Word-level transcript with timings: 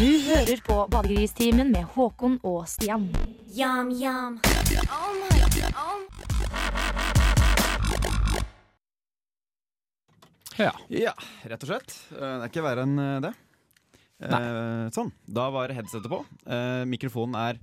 Du 0.00 0.06
hører 0.24 0.60
på 0.64 0.76
Badegristimen 0.88 1.72
med 1.74 1.84
Håkon 1.92 2.38
og 2.42 2.62
Stian. 2.68 3.02
Yum, 3.52 3.90
yum. 3.92 4.38
Ja. 10.56 10.72
Ja, 10.88 11.12
rett 11.42 11.62
og 11.64 11.68
slett. 11.74 11.94
Eh, 12.12 12.18
Det 12.20 12.32
er 12.40 12.48
ikke 12.48 12.64
verre 12.64 12.88
enn 12.88 12.96
eh, 13.00 13.20
det. 13.26 13.34
Eh, 14.20 14.90
sånn. 14.92 15.10
Da 15.26 15.48
var 15.50 15.72
headsetet 15.72 16.10
på. 16.12 16.22
Eh, 16.46 16.84
mikrofonen 16.84 17.34
er 17.40 17.58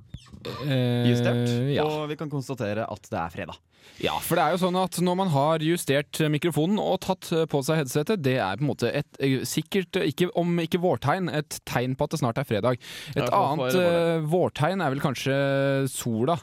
justert, 1.07 1.47
Eh, 1.49 1.73
ja. 1.75 1.83
og 1.85 2.09
vi 2.09 2.15
kan 2.19 2.29
konstatere 2.29 2.85
at 2.89 3.09
det 3.09 3.19
er 3.19 3.29
fredag. 3.29 3.57
ja, 4.01 4.13
for 4.19 4.35
det 4.35 4.43
er 4.43 4.51
jo 4.55 4.59
sånn 4.65 4.75
at 4.83 4.97
når 5.01 5.15
man 5.15 5.29
har 5.33 5.59
justert 5.59 6.19
mikrofonen 6.29 6.77
og 6.81 6.99
tatt 7.01 7.29
på 7.49 7.61
seg 7.63 7.77
headsetet, 7.83 8.21
det 8.21 8.35
er 8.37 8.57
på 8.57 8.65
en 8.65 8.71
måte 8.73 8.91
et 8.93 9.07
eh, 9.19 9.39
sikkert, 9.47 9.91
ikke, 10.01 10.29
om 10.35 10.57
ikke 10.59 10.81
vårtegn, 10.81 11.29
et 11.33 11.59
tegn 11.65 11.95
på 11.95 12.03
at 12.03 12.11
det 12.11 12.19
snart 12.19 12.37
er 12.41 12.43
fredag. 12.49 12.77
Et 13.15 13.29
annet 13.29 13.75
eh, 13.79 14.19
vårtegn 14.27 14.81
er 14.81 14.89
vel 14.93 14.99
kanskje 15.01 15.87
sola. 15.89 16.37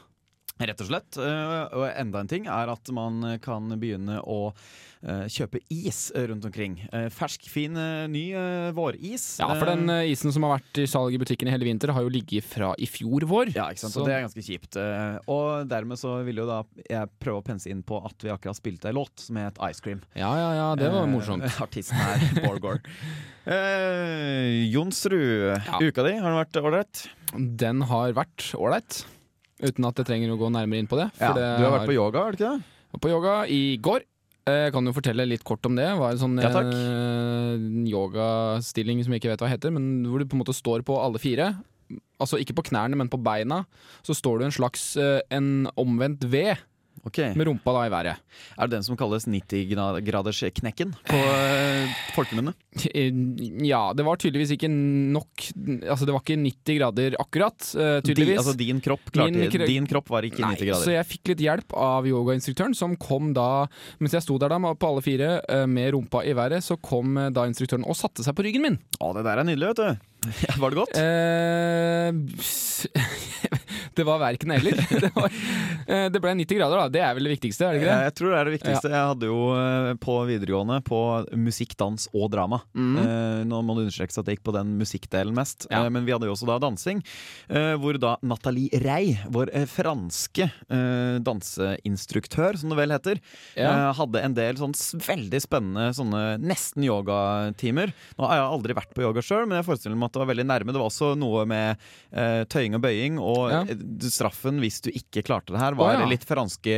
Rett 0.62 0.80
og 0.80 0.86
slett. 0.86 1.16
Eh, 1.18 1.74
og 1.74 1.88
enda 1.98 2.20
en 2.22 2.28
ting 2.30 2.44
er 2.46 2.70
at 2.70 2.90
man 2.94 3.24
kan 3.42 3.72
begynne 3.80 4.20
å 4.22 4.52
eh, 5.02 5.24
kjøpe 5.26 5.58
is 5.74 6.12
rundt 6.14 6.44
omkring. 6.46 6.76
Eh, 6.94 7.08
fersk, 7.10 7.48
fin, 7.50 7.74
eh, 7.76 8.04
ny 8.06 8.22
eh, 8.38 8.68
våris. 8.76 9.24
Ja, 9.42 9.48
for 9.58 9.66
den 9.66 9.90
eh, 9.90 10.04
isen 10.12 10.30
som 10.32 10.46
har 10.46 10.54
vært 10.60 10.78
i 10.78 10.86
salg 10.86 11.16
i 11.16 11.18
butikken 11.18 11.50
i 11.50 11.54
hele 11.56 11.66
vinter, 11.66 11.90
har 11.96 12.06
jo 12.06 12.12
ligget 12.14 12.46
fra 12.46 12.70
i 12.78 12.86
fjor 12.86 13.26
vår. 13.26 13.50
Ja, 13.56 13.66
ikke 13.74 13.82
sant? 13.82 13.96
Så- 13.96 14.04
Og 14.04 14.06
det 14.06 14.14
er 14.14 14.22
ganske 14.28 14.44
kjipt. 14.46 14.78
Eh, 14.78 15.18
Og 15.26 15.66
dermed 15.68 15.98
så 15.98 16.14
vil 16.24 16.36
jo 16.38 16.46
da 16.46 16.60
jeg 16.86 17.10
prøve 17.18 17.42
å 17.42 17.46
pense 17.50 17.66
inn 17.66 17.82
på 17.82 17.98
at 18.06 18.14
vi 18.22 18.30
akkurat 18.30 18.54
spilte 18.60 18.92
en 18.92 18.94
låt 19.02 19.26
som 19.26 19.36
het 19.42 19.58
Ice 19.72 19.80
Cream. 19.82 20.02
Ja, 20.14 20.30
ja, 20.38 20.52
ja, 20.60 20.68
det 20.78 20.92
var 20.94 21.02
Eh, 21.02 21.10
morsomt. 21.10 21.50
Artisten 21.66 21.98
er 21.98 22.46
Borgård. 22.46 22.86
Eh, 23.44 24.70
Jonsrud, 24.72 25.60
Ja. 25.66 25.76
uka 25.82 26.02
di, 26.06 26.14
har 26.16 26.30
den 26.30 26.38
vært 26.38 26.56
ålreit? 26.62 27.02
Den 27.60 27.82
har 27.90 28.14
vært 28.16 28.54
ålreit. 28.56 29.02
Uten 29.64 29.86
at 29.88 30.00
jeg 30.00 30.06
trenger 30.10 30.32
å 30.34 30.38
gå 30.40 30.50
nærmere 30.52 30.82
inn 30.84 30.90
på 30.90 30.98
det. 31.00 31.08
Ja, 31.20 31.32
det 31.36 31.44
du 31.58 31.64
har 31.64 31.78
vært 31.78 31.88
på 31.88 31.96
yoga, 31.96 32.24
har 32.26 32.34
du 32.34 32.38
ikke 32.40 32.50
det? 32.56 32.70
var 32.94 33.00
på 33.02 33.10
yoga 33.10 33.36
i 33.50 33.62
går. 33.82 34.04
Eh, 34.46 34.66
Jeg 34.66 34.72
kan 34.74 34.84
jo 34.86 34.92
fortelle 34.92 35.24
litt 35.26 35.42
kort 35.44 35.64
om 35.66 35.74
det. 35.78 35.86
Det 35.88 35.98
var 35.98 36.12
en 36.12 36.20
sånn 36.20 36.36
Ja, 36.42 36.50
eh, 36.52 37.64
yogastilling 37.90 39.00
som 39.04 39.14
jeg 39.14 39.22
ikke 39.22 39.32
vet 39.32 39.44
hva 39.44 39.50
heter, 39.50 39.72
men 39.74 40.04
hvor 40.06 40.20
du 40.20 40.26
på 40.28 40.36
en 40.36 40.42
måte 40.44 40.54
står 40.56 40.84
på 40.86 40.98
alle 41.00 41.18
fire. 41.22 41.54
Altså 42.20 42.38
ikke 42.40 42.54
på 42.60 42.64
knærne, 42.70 42.96
men 42.96 43.08
på 43.12 43.18
beina. 43.20 43.64
Så 44.06 44.14
står 44.16 44.38
du 44.40 44.44
en 44.46 44.54
slags 44.54 44.96
eh, 45.00 45.20
en 45.34 45.66
omvendt 45.80 46.24
V 46.30 46.54
Ok. 47.04 47.20
med 47.36 47.46
rumpa 47.48 47.74
da 47.76 47.84
i 47.86 47.92
været. 47.92 48.22
Er 48.58 48.68
det 48.68 48.78
den 48.78 48.86
som 48.86 48.96
kalles 48.98 49.26
90-gradersknekken 49.28 50.94
på 51.08 51.20
uh, 51.20 51.94
folkemunne? 52.16 52.54
Eh, 52.90 53.12
Ja, 53.64 53.92
det 53.94 54.04
var 54.06 54.18
tydeligvis 54.18 54.54
ikke 54.56 54.68
nok 54.70 55.44
Altså 55.86 56.06
det 56.06 56.14
var 56.14 56.22
ikke 56.24 56.38
90 56.40 56.78
grader 56.78 57.16
akkurat, 57.20 57.58
tydeligvis. 58.04 58.34
Din, 58.34 58.40
altså 58.40 58.56
din 58.58 58.80
kropp, 58.82 59.12
klarte, 59.12 59.30
Min 59.36 59.66
din 59.68 59.86
kropp 59.90 60.10
var 60.10 60.26
ikke 60.26 60.42
Nei, 60.42 60.54
90 60.56 60.68
grader. 60.70 60.84
Så 60.86 60.94
jeg 60.94 61.08
fikk 61.10 61.32
litt 61.32 61.44
hjelp 61.44 61.76
av 61.78 62.08
yogainstruktøren, 62.08 62.74
som 62.76 62.96
kom 63.00 63.32
da 63.36 63.66
Mens 64.00 64.14
jeg 64.16 64.24
sto 64.24 64.38
der 64.40 64.52
da 64.52 64.58
på 64.74 64.88
alle 64.88 65.02
fire 65.04 65.28
eh, 65.48 65.66
med 65.70 65.92
rumpa 65.94 66.24
i 66.24 66.34
været, 66.36 66.64
så 66.64 66.76
kom 66.82 67.16
eh, 67.20 67.30
da 67.34 67.46
instruktøren 67.48 67.86
og 67.88 67.96
satte 67.98 68.24
seg 68.24 68.36
på 68.36 68.44
ryggen 68.46 68.64
min. 68.64 68.78
Å, 69.00 69.12
det 69.16 69.24
der 69.26 69.40
er 69.40 69.48
nydelig, 69.48 69.72
vet 69.72 69.80
du. 69.82 69.88
Var 70.62 70.68
det 70.72 70.78
godt? 70.80 70.94
Eh, 71.00 72.10
det 73.96 74.04
var 74.08 74.18
verken 74.22 74.50
eller. 74.56 74.72
Det, 75.04 75.10
var, 75.14 75.30
eh, 75.86 76.06
det 76.12 76.20
ble 76.22 76.32
90 76.38 76.58
grader, 76.58 76.76
da. 76.80 76.88
Det 76.94 77.00
er 77.04 77.14
vel 77.18 77.26
det 77.28 77.32
viktigste, 77.34 77.66
er 77.66 77.74
det 77.76 77.80
ikke 77.82 77.90
det? 77.90 78.04
Jeg 78.08 78.14
tror 78.18 78.30
det 78.32 78.38
er 78.40 78.48
det 78.48 78.54
viktigste. 78.54 78.90
Jeg 78.94 79.08
hadde 79.10 79.28
jo 79.30 79.38
eh, 79.58 79.90
på 80.00 80.14
videregående 80.28 80.78
på 80.86 81.00
musikk, 81.40 81.74
dans 81.80 82.06
og 82.14 82.28
drama. 82.32 82.60
Eh, 82.74 83.42
nå 83.48 83.60
må 83.66 83.76
det 83.78 83.86
understrekes 83.88 84.18
at 84.22 84.30
jeg 84.30 84.38
gikk 84.38 84.46
på 84.48 84.54
den 84.56 84.74
musikkdelen 84.80 85.34
mest, 85.36 85.66
Ja. 85.70 85.84
Eh, 85.84 85.90
men 85.94 86.06
vi 86.06 86.14
hadde 86.14 86.28
jo 86.30 86.34
også 86.36 86.48
da 86.48 86.58
dansing. 86.62 87.02
eh, 87.48 87.74
hvor 87.82 87.98
da 88.00 88.14
Nathalie 88.22 88.80
Rey, 88.84 89.14
vår 89.34 89.50
eh, 89.52 89.66
franske 89.70 90.46
eh, 90.48 91.18
danseinstruktør, 91.24 92.56
som 92.60 92.70
det 92.72 92.78
vel 92.78 92.94
heter, 92.94 93.20
Ja. 93.56 93.88
eh, 93.90 93.92
hadde 93.98 94.22
en 94.24 94.34
del 94.34 94.56
sånn 94.56 94.74
veldig 94.74 95.40
spennende 95.42 95.90
sånne 95.94 96.38
nesten 96.40 96.84
yogatimer. 96.84 97.92
Nå 98.18 98.26
har 98.28 98.36
jeg 98.40 98.50
aldri 98.58 98.74
vært 98.74 98.94
på 98.94 99.02
yoga 99.04 99.22
sjøl, 99.22 99.46
men 99.46 99.58
jeg 99.60 99.66
forestiller 99.68 99.96
meg 99.96 100.06
at 100.10 100.12
det 100.16 100.22
var 100.24 100.32
veldig 100.32 100.46
nærme. 100.48 100.72
Det 100.72 100.80
var 100.82 100.90
også 100.90 101.12
noe 101.18 101.44
med 101.46 101.76
eh, 102.12 102.44
tøying 102.44 102.74
og 102.78 102.82
bøying, 102.84 103.18
og 103.20 103.50
Ja. 103.54 103.62
Eh, 103.84 104.10
straffen 104.10 104.60
hvis 104.62 104.80
du 104.84 104.90
ikke 104.90 105.24
klarte 105.26 105.54
det 105.54 105.62
her, 105.62 105.76
var 105.78 105.94
oh, 105.94 106.04
ja. 106.04 106.08
litt 106.10 106.26
franske 106.28 106.76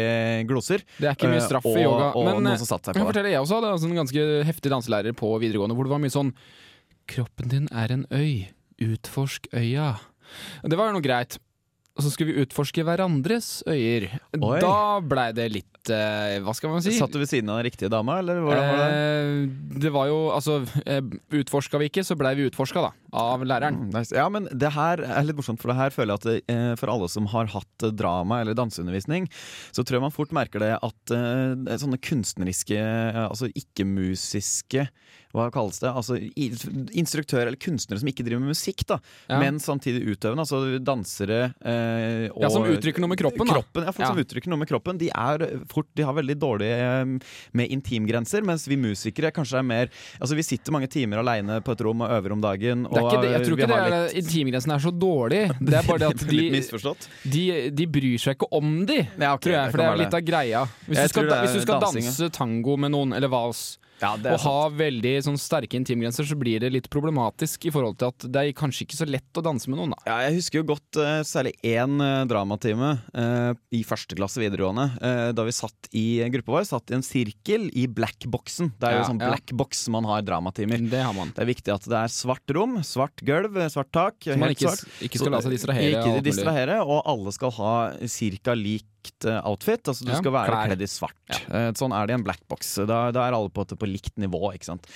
gloser. 0.48 0.84
Det 0.98 1.10
er 1.10 1.16
ikke 1.16 1.30
mye 1.32 1.36
Eh, 1.46 1.48
straff 1.48 1.66
og, 1.68 1.78
i 1.78 1.84
yoga. 1.84 2.10
Og 2.16 2.26
men 2.26 2.38
noen 2.40 2.52
eh, 2.52 2.60
som 2.60 2.70
satt 2.72 2.88
seg 2.88 2.96
på 2.96 3.02
jeg, 3.02 3.10
fortelle, 3.12 3.32
jeg 3.34 3.44
også 3.44 3.60
hadde 3.60 3.72
altså 3.76 3.90
en 3.90 4.00
ganske 4.02 4.26
heftig 4.50 4.72
danselærer 4.72 5.16
på 5.16 5.32
videregående, 5.42 5.76
hvor 5.78 5.88
det 5.88 5.94
var 5.94 6.02
mye 6.02 6.14
sånn 6.14 6.34
Kroppen 7.06 7.52
din 7.52 7.68
er 7.70 7.92
en 7.94 8.02
øy. 8.10 8.48
Utforsk 8.82 9.46
øya. 9.54 9.92
Det 10.66 10.74
var 10.74 10.90
jo 10.90 10.96
noe 10.96 11.04
greit. 11.04 11.38
Og 11.96 12.04
så 12.04 12.10
skulle 12.12 12.34
vi 12.34 12.44
utforske 12.44 12.84
hverandres 12.84 13.62
øyer. 13.72 14.10
Oi. 14.36 14.58
Da 14.60 15.00
blei 15.00 15.30
det 15.36 15.46
litt 15.54 15.90
eh, 15.92 16.36
Hva 16.44 16.52
skal 16.56 16.74
man 16.74 16.84
si? 16.84 16.92
Satt 16.92 17.14
du 17.14 17.20
ved 17.22 17.30
siden 17.30 17.48
av 17.48 17.62
den 17.62 17.68
riktige 17.70 17.88
dama, 17.92 18.18
eller 18.20 18.42
hvordan 18.44 18.66
var 18.68 18.82
det? 18.82 18.98
Eh, 18.98 19.78
det 19.86 19.92
var 19.94 20.10
jo 20.10 20.18
Altså, 20.36 20.58
eh, 20.84 21.00
utforska 21.40 21.80
vi 21.80 21.88
ikke, 21.88 22.04
så 22.04 22.18
blei 22.20 22.34
vi 22.36 22.50
utforska, 22.50 22.84
da. 22.84 22.92
Av 23.16 23.40
læreren. 23.48 23.86
Mm, 23.86 23.94
nice. 23.94 24.12
Ja, 24.12 24.26
men 24.32 24.48
det 24.52 24.74
her 24.76 25.00
er 25.00 25.24
litt 25.24 25.38
morsomt, 25.40 25.62
for 25.62 25.72
det 25.72 25.78
her 25.80 25.94
føler 25.94 26.12
jeg 26.12 26.20
at 26.20 26.28
det, 26.28 26.36
eh, 26.52 26.74
for 26.76 26.92
alle 26.92 27.08
som 27.12 27.30
har 27.32 27.48
hatt 27.54 27.88
eh, 27.88 27.94
drama 27.96 28.42
eller 28.44 28.58
danseundervisning, 28.58 29.30
så 29.72 29.80
tror 29.80 29.96
jeg 29.96 30.04
man 30.04 30.14
fort 30.14 30.36
merker 30.36 30.60
det 30.60 30.74
at 30.76 31.16
eh, 31.16 31.76
sånne 31.80 32.00
kunstneriske, 32.04 32.76
eh, 32.76 33.22
altså 33.24 33.48
ikke-musiske 33.56 34.84
hva 35.36 35.50
kalles 35.54 35.78
det? 35.82 35.90
Altså 35.92 36.16
Instruktører 36.96 37.46
eller 37.50 37.60
kunstnere 37.60 38.00
som 38.00 38.08
ikke 38.10 38.24
driver 38.26 38.42
med 38.42 38.52
musikk, 38.54 38.84
da, 38.88 38.98
Ja. 39.28 39.38
men 39.40 39.58
samtidig 39.62 40.02
utøvende. 40.16 40.44
Altså 40.44 40.78
dansere 40.82 41.38
eh, 41.64 42.30
og 42.32 42.42
Ja, 42.42 42.50
som 42.52 42.64
uttrykker 42.64 43.00
noe 43.04 43.12
med 43.12 43.18
kroppen, 43.20 43.46
da. 43.46 43.54
kroppen 43.60 43.84
ja, 43.86 43.92
folk 43.92 44.06
som 44.08 44.20
uttrykker 44.22 44.48
noe 44.52 44.58
med 44.62 44.68
kroppen. 44.70 44.98
De, 45.00 45.08
er 45.10 45.44
fort, 45.70 45.88
de 45.96 46.02
har 46.06 46.14
veldig 46.16 46.36
dårlige 46.38 46.76
eh, 46.76 47.04
med 47.52 47.70
intimgrenser, 47.74 48.42
mens 48.46 48.66
vi 48.68 48.76
musikere 48.80 49.32
kanskje 49.34 49.58
er 49.60 49.66
mer 49.66 49.90
Altså 50.20 50.34
Vi 50.36 50.42
sitter 50.46 50.72
mange 50.74 50.88
timer 50.90 51.18
aleine 51.22 51.60
på 51.64 51.72
et 51.74 51.80
rom 51.84 52.00
og 52.04 52.10
øver 52.10 52.32
om 52.32 52.40
dagen. 52.44 52.84
Det 52.86 53.02
og 53.02 53.22
det, 53.22 53.30
jeg 53.32 53.46
tror 53.46 53.56
ikke 53.58 53.68
det 53.70 53.78
er, 53.80 53.94
litt- 53.96 54.16
intimgrensen 54.22 54.72
er 54.76 54.78
så 54.82 54.92
dårlig. 54.92 55.42
Det 55.66 55.74
er 55.74 55.86
bare 55.86 55.98
det 55.98 56.08
at 56.12 56.22
de, 56.28 56.62
de, 57.32 57.70
de 57.74 57.86
bryr 57.90 58.18
seg 58.22 58.36
ikke 58.36 58.48
om 58.54 58.86
de, 58.86 59.00
Ja, 59.18 59.34
okay, 59.34 59.50
tror 59.50 59.56
jeg. 59.56 59.70
For 59.72 59.78
det 59.82 59.86
er 59.90 60.00
litt 60.00 60.14
av 60.14 60.22
greia. 60.26 60.62
Hvis 60.86 61.00
du 61.02 61.08
skal, 61.12 61.30
hvis 61.42 61.56
du 61.58 61.60
skal 61.64 61.82
danse 61.82 62.30
tango 62.36 62.76
med 62.80 62.92
noen, 62.94 63.12
eller 63.16 63.28
vals, 63.32 63.78
Ja, 64.00 64.10
det 64.20 64.34
og 64.36 64.40
ha 64.44 64.56
veldig 64.76 65.12
sånn 65.26 65.38
sterke 65.40 65.78
intimgrenser, 65.78 66.26
så 66.28 66.36
blir 66.38 66.62
det 66.62 66.72
litt 66.74 66.88
problematisk 66.92 67.68
i 67.68 67.72
forhold 67.74 67.98
til 68.00 68.12
at 68.12 68.26
det 68.32 68.42
er 68.42 68.56
kanskje 68.56 68.86
ikke 68.86 68.98
så 68.98 69.08
lett 69.08 69.38
å 69.40 69.44
danse 69.44 69.70
med 69.70 69.80
noen, 69.80 69.94
da. 69.96 70.00
Ja, 70.08 70.16
jeg 70.26 70.38
husker 70.38 70.60
jo 70.60 70.68
godt 70.72 71.00
uh, 71.00 71.20
særlig 71.26 71.54
én 71.66 71.98
uh, 72.02 72.24
dramatime 72.28 72.92
uh, 73.12 73.52
i 73.74 73.82
første 73.86 74.16
klasse 74.18 74.40
videregående. 74.40 74.86
da 75.36 75.44
vi 75.46 75.52
satt 75.54 75.88
i 75.96 76.04
gruppa 76.32 76.54
vår, 76.56 76.66
satt 76.68 76.90
i 76.90 76.96
en 76.96 77.04
sirkel 77.04 77.68
i 77.76 77.86
blackboxen. 77.90 78.72
Det 78.78 78.88
er 78.88 78.96
jo 78.98 79.02
Ja, 79.02 79.08
sånn 79.10 79.22
ja. 79.22 79.30
black 79.32 79.52
box 79.58 79.84
man 79.92 80.08
har 80.08 80.24
dramatimer. 80.26 80.80
Det 80.90 81.02
har 81.02 81.14
man. 81.16 81.32
Det 81.36 81.44
er 81.44 81.50
viktig 81.50 81.74
at 81.74 81.86
det 81.90 81.98
er 81.98 82.12
svart 82.12 82.54
rom, 82.56 82.78
svart 82.86 83.22
gulv, 83.26 83.58
svart 83.72 83.92
tak. 83.94 84.18
Så 84.24 84.36
man 84.36 84.50
helt 84.50 84.60
ikke, 84.60 84.72
svart. 84.72 85.02
ikke 85.08 85.20
skal 85.22 85.34
la 85.36 85.42
seg 85.44 85.56
distrahere. 85.56 86.02
Ikke 86.02 86.24
distrahere, 86.26 86.80
og 86.84 87.02
alle 87.04 87.34
skal 87.36 87.54
ha 87.58 87.74
cirka 88.10 88.56
likt 89.06 89.28
eh, 89.30 89.38
outfit. 89.46 89.82
Altså 89.88 90.06
Du 90.06 90.12
Ja, 90.12 90.20
skal 90.20 90.34
være 90.34 90.62
kledd 90.68 90.82
i 90.84 90.90
svart. 90.90 91.18
Ja. 91.32 91.70
Sånn 91.78 91.94
er 91.96 92.06
det 92.06 92.14
i 92.16 92.18
en 92.20 92.26
blackbox. 92.26 92.74
Da, 92.88 93.00
da 93.14 93.26
er 93.26 93.36
alle 93.38 93.52
på, 93.54 93.64
på 93.66 93.88
likt 93.90 94.14
nivå, 94.20 94.42
ikke 94.56 94.68
sant. 94.72 94.86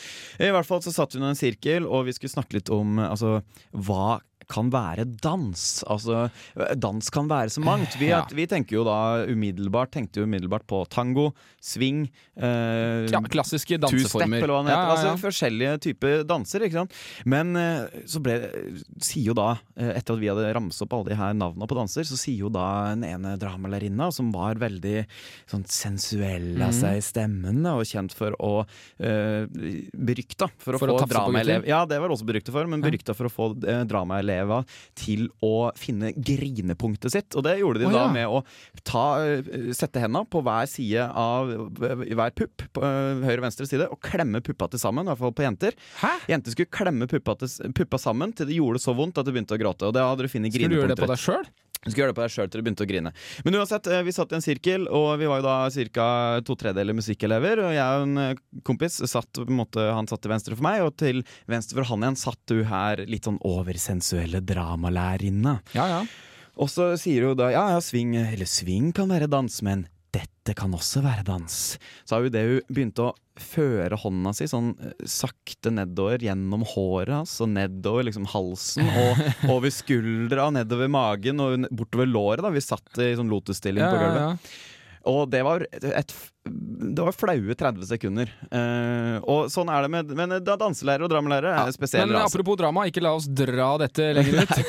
I 0.41 0.51
hvert 0.55 0.69
fall 0.69 0.83
så 0.85 0.93
satt 0.95 1.15
vi 1.15 1.23
under 1.23 1.33
en 1.35 1.39
sirkel, 1.39 1.87
og 1.89 2.07
vi 2.09 2.17
skulle 2.17 2.35
snakke 2.35 2.59
litt 2.61 2.73
om 2.75 2.99
eh, 2.99 3.11
altså, 3.11 3.39
hva 3.73 4.19
kan 4.51 4.69
være 4.73 5.05
dans. 5.23 5.63
Altså, 5.87 6.25
dans 6.83 7.11
kan 7.15 7.29
være 7.31 7.53
så 7.55 7.63
mangt. 7.65 7.95
Vi, 8.01 8.09
Ja. 8.11 8.25
vi 8.35 8.47
tenker 8.51 8.77
jo 8.81 8.85
da 8.85 9.25
umiddelbart 9.31 9.93
Tenkte 9.95 10.21
jo 10.21 10.27
umiddelbart 10.27 10.67
på 10.71 10.83
tango, 10.91 11.29
swing, 11.63 12.09
eh, 12.37 13.07
Ja, 13.11 13.21
klassiske 13.31 13.79
danseformer. 13.81 14.43
eller 14.43 14.55
hva 14.55 14.65
det 14.65 14.73
heter. 14.73 14.87
Ja. 14.87 14.95
Altså 14.95 15.13
forskjellige 15.23 15.73
typer 15.87 16.25
danser. 16.27 16.61
Ikke 16.67 16.79
sant? 16.81 16.93
Men 17.25 17.55
eh, 17.57 17.87
så 18.07 18.21
ble 18.23 18.37
sier 19.01 19.31
jo 19.31 19.35
da, 19.35 19.59
eh, 19.77 19.93
etter 19.99 20.15
at 20.15 20.21
vi 20.23 20.31
hadde 20.31 20.53
ramset 20.55 20.83
opp 20.87 20.93
alle 20.99 21.11
de 21.11 21.17
her 21.21 21.33
navnene 21.35 21.69
på 21.71 21.77
danser, 21.79 22.03
så 22.09 22.17
sier 22.19 22.39
jo 22.45 22.49
da 22.51 22.93
en 22.93 23.03
ene 23.07 23.37
dramalærerinna, 23.39 24.11
som 24.13 24.31
var 24.33 24.55
veldig 24.61 25.07
sånn 25.51 25.65
sensuell 25.67 26.61
av 26.63 26.71
Mhm. 26.71 26.81
seg 26.81 26.97
i 26.97 27.05
stemmen, 27.05 27.67
og 27.67 27.85
kjent 27.85 28.13
for 28.13 28.33
å 28.41 28.67
eh, 29.01 29.47
Berykta 29.97 30.49
for 30.59 30.75
å 30.75 30.79
For 30.79 30.89
få 30.89 31.07
dramaelev? 31.09 31.67
Ja, 31.67 31.85
det 31.85 31.99
var 32.01 32.09
også 32.13 32.25
berykta 32.27 32.53
for, 32.53 32.67
men 32.67 32.83
berykta 32.83 33.15
for 33.15 33.27
å 33.29 33.31
få 33.33 33.51
uh, 33.65 33.85
dramaeleva 34.41 34.65
til 34.99 35.29
å 35.45 35.71
finne 35.79 36.13
grinepunktet 36.17 37.13
sitt. 37.13 37.37
Og 37.37 37.45
det 37.45 37.59
gjorde 37.61 37.83
de 37.83 37.91
da 37.91 38.07
ja. 38.07 38.13
med 38.13 38.27
å 38.29 38.43
ta, 38.83 39.23
eh, 39.25 39.73
sette 39.77 40.01
henda 40.01 40.25
på 40.25 40.43
hver 40.43 40.69
side 40.71 41.07
av 41.15 41.51
eh, 41.51 42.05
hver 42.15 42.35
pupp, 42.35 42.67
på 42.73 42.85
eh, 42.85 43.25
høyre 43.27 43.41
og 43.41 43.49
venstre 43.49 43.67
side, 43.69 43.89
og 43.91 44.01
klemme 44.01 44.43
puppa 44.45 44.69
til 44.71 44.81
sammen, 44.83 45.07
i 45.07 45.13
hvert 45.13 45.23
fall 45.23 45.35
på 45.37 45.47
jenter. 45.47 45.77
Hæ? 46.01 46.15
Jenter 46.31 46.57
skulle 46.57 46.73
klemme 46.73 47.09
puppa, 47.11 47.37
til, 47.41 47.75
puppa 47.77 48.01
sammen 48.01 48.35
til 48.37 48.51
det 48.51 48.59
gjorde 48.59 48.81
det 48.81 48.87
så 48.87 48.97
vondt 48.97 49.21
at 49.21 49.29
de 49.29 49.35
begynte 49.35 49.57
å 49.57 49.61
gråte. 49.61 49.89
Og 49.89 49.97
det 49.97 50.05
hadde 50.05 50.27
du 50.27 50.33
funnet 50.33 50.55
Skulle 50.55 50.73
du 50.73 50.81
gjøre 50.81 50.95
det 50.95 51.01
på 51.01 51.11
deg 51.11 51.21
sjøl? 51.21 51.51
Du 51.81 51.89
skal 51.89 52.03
gjøre 52.03 52.13
det 52.13 52.17
på 52.19 52.25
deg 52.27 52.33
sjøl 52.35 52.49
til 52.51 52.61
du 52.61 52.67
begynte 52.67 52.85
å 52.85 52.89
grine. 52.91 53.11
Men 53.47 53.55
uansett, 53.57 53.87
eh, 53.89 54.03
vi 54.05 54.13
satt 54.13 54.33
i 54.35 54.37
en 54.37 54.45
sirkel, 54.45 54.83
og 54.93 55.15
vi 55.21 55.29
var 55.31 55.41
jo 55.41 55.47
da 55.47 55.89
ca. 55.97 56.09
to 56.45 56.57
tredeler 56.61 56.93
musikkelever. 56.93 57.63
Og 57.65 57.73
jeg 57.73 58.01
og 58.01 58.05
en 58.05 58.19
eh, 58.21 58.43
kompis 58.69 59.01
satt 59.09 59.33
på 59.33 59.49
en 59.49 59.61
måte, 59.63 59.81
han 59.81 60.09
satt 60.11 60.21
til 60.21 60.35
venstre 60.35 60.59
for 60.59 60.67
meg, 60.67 60.83
og 60.85 60.99
til 61.01 61.23
venstre 61.49 61.81
for 61.81 61.89
han 61.89 62.05
igjen 62.05 62.21
satt 62.21 62.43
du 62.53 62.65
her 62.69 63.01
litt 63.09 63.25
sånn 63.25 63.41
oversensuelle 63.41 64.43
dramalærerinne. 64.45 65.57
Ja, 65.73 65.89
ja. 65.89 66.03
Og 66.61 66.69
så 66.69 66.91
sier 67.01 67.31
hun 67.31 67.41
da 67.41 67.49
ja, 67.55 67.65
ja, 67.73 67.81
sving, 67.81 68.13
eller 68.21 68.49
swing 68.49 68.93
kan 68.93 69.09
være 69.09 69.31
dans, 69.33 69.63
men 69.65 69.87
dette 70.41 70.57
kan 70.57 70.73
også 70.73 71.03
være 71.05 71.25
dans. 71.27 71.57
Så 72.09 72.17
har 72.17 72.25
jo 72.25 72.33
det 72.33 72.43
hun 72.47 72.73
begynte 72.73 73.11
å 73.11 73.15
føre 73.41 73.97
hånda 74.01 74.33
si 74.37 74.47
sånn 74.49 74.73
eh, 74.81 75.05
sakte 75.09 75.73
nedover 75.73 76.23
gjennom 76.25 76.65
håret 76.73 77.13
hans, 77.13 77.35
og 77.45 77.53
nedover 77.53 78.07
liksom 78.09 78.27
halsen, 78.33 78.89
og 78.89 79.21
over 79.53 79.73
skuldra, 79.73 80.49
og 80.49 80.57
nedover 80.57 80.91
magen 80.93 81.45
og 81.45 81.69
bortover 81.69 82.09
låret. 82.09 82.45
da 82.45 82.53
Vi 82.53 82.65
satt 82.65 83.01
i 83.05 83.13
sånn 83.19 83.33
lotusstilling 83.33 83.85
ja, 83.85 83.93
på 83.93 84.01
ja, 84.01 84.05
gulvet. 84.07 84.27
ja. 84.27 84.67
Og 85.11 85.23
det 85.33 85.41
var 85.41 85.63
et 85.73 86.13
Det 86.45 87.05
var 87.07 87.17
flaue 87.17 87.55
30 87.57 87.87
sekunder. 87.89 88.33
Eh, 88.53 89.17
og 89.25 89.49
sånn 89.53 89.71
er 89.73 89.87
det 89.87 89.93
med 89.93 90.11
Men 90.17 90.35
da 90.45 90.57
danselærere 90.61 91.07
og 91.07 91.13
dramalærere 91.13 91.55
er 91.67 91.73
spesielle. 91.77 92.13
Men 92.13 92.21
apropos 92.25 92.59
drama, 92.61 92.85
ikke 92.89 93.05
la 93.05 93.15
oss 93.17 93.29
dra 93.29 93.75
dette 93.81 94.13
lenger 94.17 94.45
ut. 94.45 94.59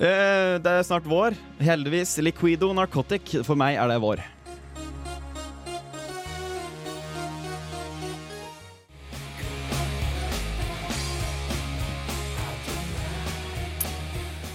Eh, 0.00 0.54
det 0.64 0.70
er 0.72 0.84
snart 0.88 1.04
vår. 1.04 1.34
Heldigvis. 1.60 2.14
Liquido 2.24 2.70
Narcotic. 2.72 3.34
For 3.44 3.52
meg 3.52 3.76
er 3.76 3.90
det 3.92 3.98
vår. 4.00 4.22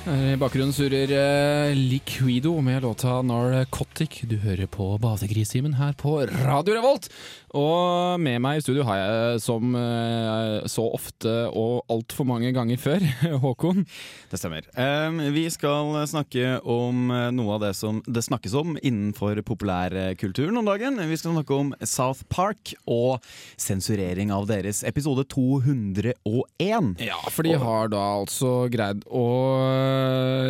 I 0.05 0.35
bakgrunnen 0.37 0.73
surrer 0.73 1.09
uh, 1.09 1.75
Liquido 1.75 2.61
med 2.61 2.83
låta 2.83 3.21
Narcotic. 3.21 4.21
Du 4.29 4.35
hører 4.37 4.69
på 4.69 4.97
Badegristimen 5.01 5.73
her 5.79 5.95
på 5.97 6.19
Radio 6.45 6.75
Revolt. 6.77 7.09
Og 7.55 8.19
med 8.19 8.41
meg 8.43 8.59
i 8.59 8.63
studio 8.63 8.83
har 8.85 8.99
jeg, 8.99 9.39
som 9.45 9.73
uh, 9.73 10.61
så 10.69 10.83
ofte 10.93 11.31
og 11.47 11.87
altfor 11.89 12.27
mange 12.27 12.51
ganger 12.53 12.77
før, 12.77 13.05
Håkon. 13.45 13.85
Det 14.29 14.37
stemmer. 14.37 14.67
Um, 14.77 15.23
vi 15.33 15.47
skal 15.49 15.95
snakke 16.09 16.59
om 16.61 17.09
eh, 17.13 17.29
noe 17.33 17.55
av 17.55 17.63
det 17.63 17.71
som 17.77 18.01
det 18.05 18.25
snakkes 18.25 18.53
om 18.59 18.75
innenfor 18.75 19.39
populærkulturen 19.47 20.59
om 20.59 20.67
dagen. 20.67 20.99
Vi 21.09 21.17
skal 21.17 21.33
snakke 21.37 21.57
om 21.57 21.71
South 21.81 22.27
Park 22.29 22.75
og 22.85 23.23
sensurering 23.57 24.33
av 24.35 24.49
deres 24.51 24.83
episode 24.85 25.25
201. 25.31 26.93
Ja, 27.01 27.21
for 27.31 27.47
de 27.47 27.55
har 27.61 27.89
da 27.93 28.03
altså 28.19 28.53
greid 28.73 29.05
å 29.07 29.25